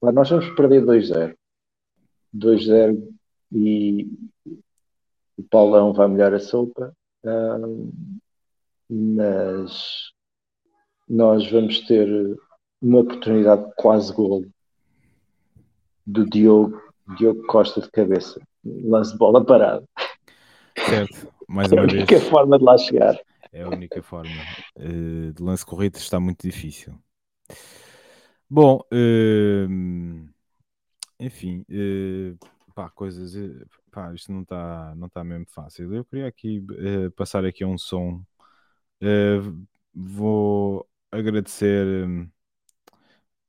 [0.00, 1.34] nós vamos perder 2-0.
[2.34, 3.14] 2-0
[3.52, 4.08] e
[5.36, 6.94] o Paulão vai molhar a sopa.
[7.24, 7.90] Um,
[8.88, 10.12] mas
[11.08, 12.08] nós vamos ter
[12.80, 14.46] uma oportunidade de quase gol
[16.06, 16.80] do Diogo,
[17.16, 18.40] Diogo Costa de cabeça.
[18.64, 19.84] Lance de bola parado.
[20.78, 22.08] Certo, mais É a uma vez.
[22.08, 23.18] única forma de lá chegar.
[23.52, 24.42] É a única forma.
[24.76, 26.98] Eh, de lance corrido está muito difícil.
[28.48, 30.28] Bom, ehm,
[31.20, 32.34] enfim, eh,
[32.74, 33.34] pá, coisas.
[33.90, 35.94] pá, isto não está não tá mesmo fácil.
[35.94, 38.22] Eu queria aqui eh, passar aqui um som.
[39.94, 41.86] Vou agradecer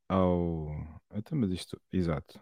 [0.10, 0.68] ao.
[1.14, 2.40] Então, mas isto, exato.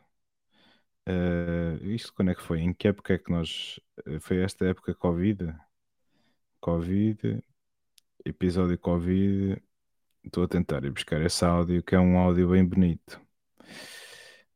[1.07, 2.59] Eh, isto quando é que foi?
[2.61, 3.79] Em que época é que nós.
[4.05, 5.53] eh, Foi esta época Covid?
[6.59, 7.41] Covid,
[8.25, 9.61] episódio Covid.
[10.23, 13.21] Estou a tentar ir buscar esse áudio, que é um áudio bem bonito,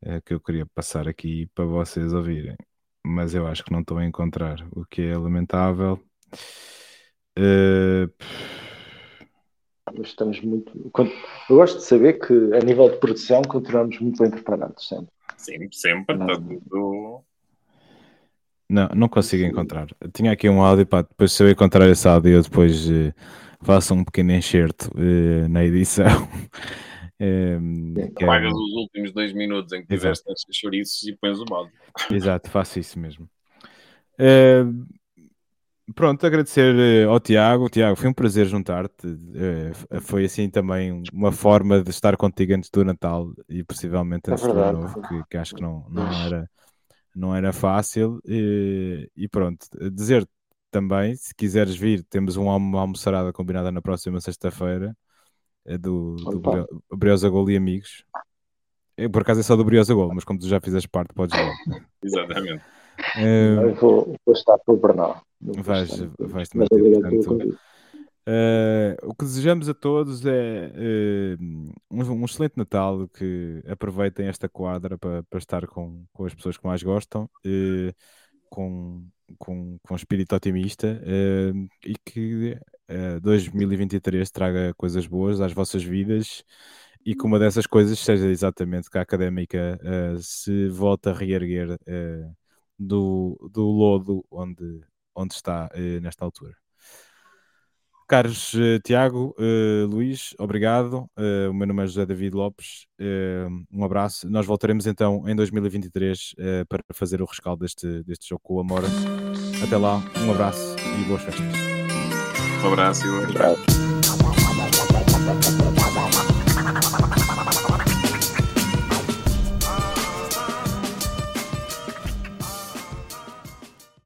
[0.01, 2.55] eh, que eu queria passar aqui para vocês ouvirem,
[3.05, 6.01] mas eu acho que não estou a encontrar, o que é lamentável.
[7.35, 8.09] Eh,
[9.95, 10.71] Mas estamos muito.
[11.49, 15.11] Eu gosto de saber que, a nível de produção, continuamos muito bem preparados sempre.
[15.39, 16.15] Sempre, sempre.
[16.17, 16.27] Não.
[16.27, 17.23] Está tudo.
[18.69, 19.87] Não, não consigo encontrar.
[19.99, 23.13] Eu tinha aqui um áudio, pá, depois se eu encontrar esse áudio, eu depois eh,
[23.61, 26.05] faço um pequeno enxerto eh, na edição.
[27.21, 31.13] Em, que é Apagas um- os últimos dois minutos em que tiveste esses chouriços e
[31.17, 31.69] pões o balde.
[32.09, 33.29] Exato, faço isso mesmo.
[34.17, 34.63] Eh,
[35.95, 37.69] pronto, agradecer eh, ao Tiago.
[37.69, 39.07] Tiago, foi um prazer juntar-te.
[39.35, 44.33] Eh, foi assim também uma forma de estar contigo antes do Natal e possivelmente É
[44.33, 44.95] antes do Ano verdade.
[44.95, 46.49] Novo, que, que acho que não, não, era,
[47.15, 48.19] não era fácil.
[48.25, 50.27] E, e pronto, dizer
[50.71, 54.95] também, se quiseres vir, temos um uma almoçarada combinada na próxima sexta-feira
[55.65, 56.67] é do, do Opa.
[56.95, 58.03] Briosa Gol e Amigos.
[58.97, 61.37] É, por acaso é só do Briosa Gol, mas como tu já fizeste parte, podes
[61.37, 61.53] vir.
[62.03, 62.63] Exatamente.
[63.79, 65.21] Vou, vou estar pelo Bernal.
[66.19, 66.41] Vais-
[66.71, 67.59] obrigado pelo portanto.
[68.31, 74.47] Eh, o que desejamos a todos é eh, um, um excelente Natal, que aproveitem esta
[74.47, 77.91] quadra para, para estar com, com as pessoas que mais gostam, eh,
[78.47, 79.03] com,
[79.39, 81.01] com, com espírito otimista
[81.83, 82.55] e que
[82.87, 86.43] eh, 2023 traga coisas boas às vossas vidas
[87.03, 89.79] e que uma dessas coisas seja exatamente que a académica
[90.19, 91.79] se volta a reerguer
[92.79, 94.81] do, do lodo onde,
[95.15, 96.55] onde está eh, nesta altura.
[98.07, 101.07] Caros eh, Tiago, eh, Luís, obrigado.
[101.15, 102.87] Eh, o meu nome é José David Lopes.
[102.97, 104.27] Eh, um abraço.
[104.27, 108.59] Nós voltaremos então em 2023 eh, para fazer o rescaldo deste, deste jogo com o
[108.61, 108.87] Amora.
[109.63, 111.45] Até lá, um abraço e boas festas.
[112.63, 113.61] Um abraço e um abraço.
[115.29, 115.78] Obrigado.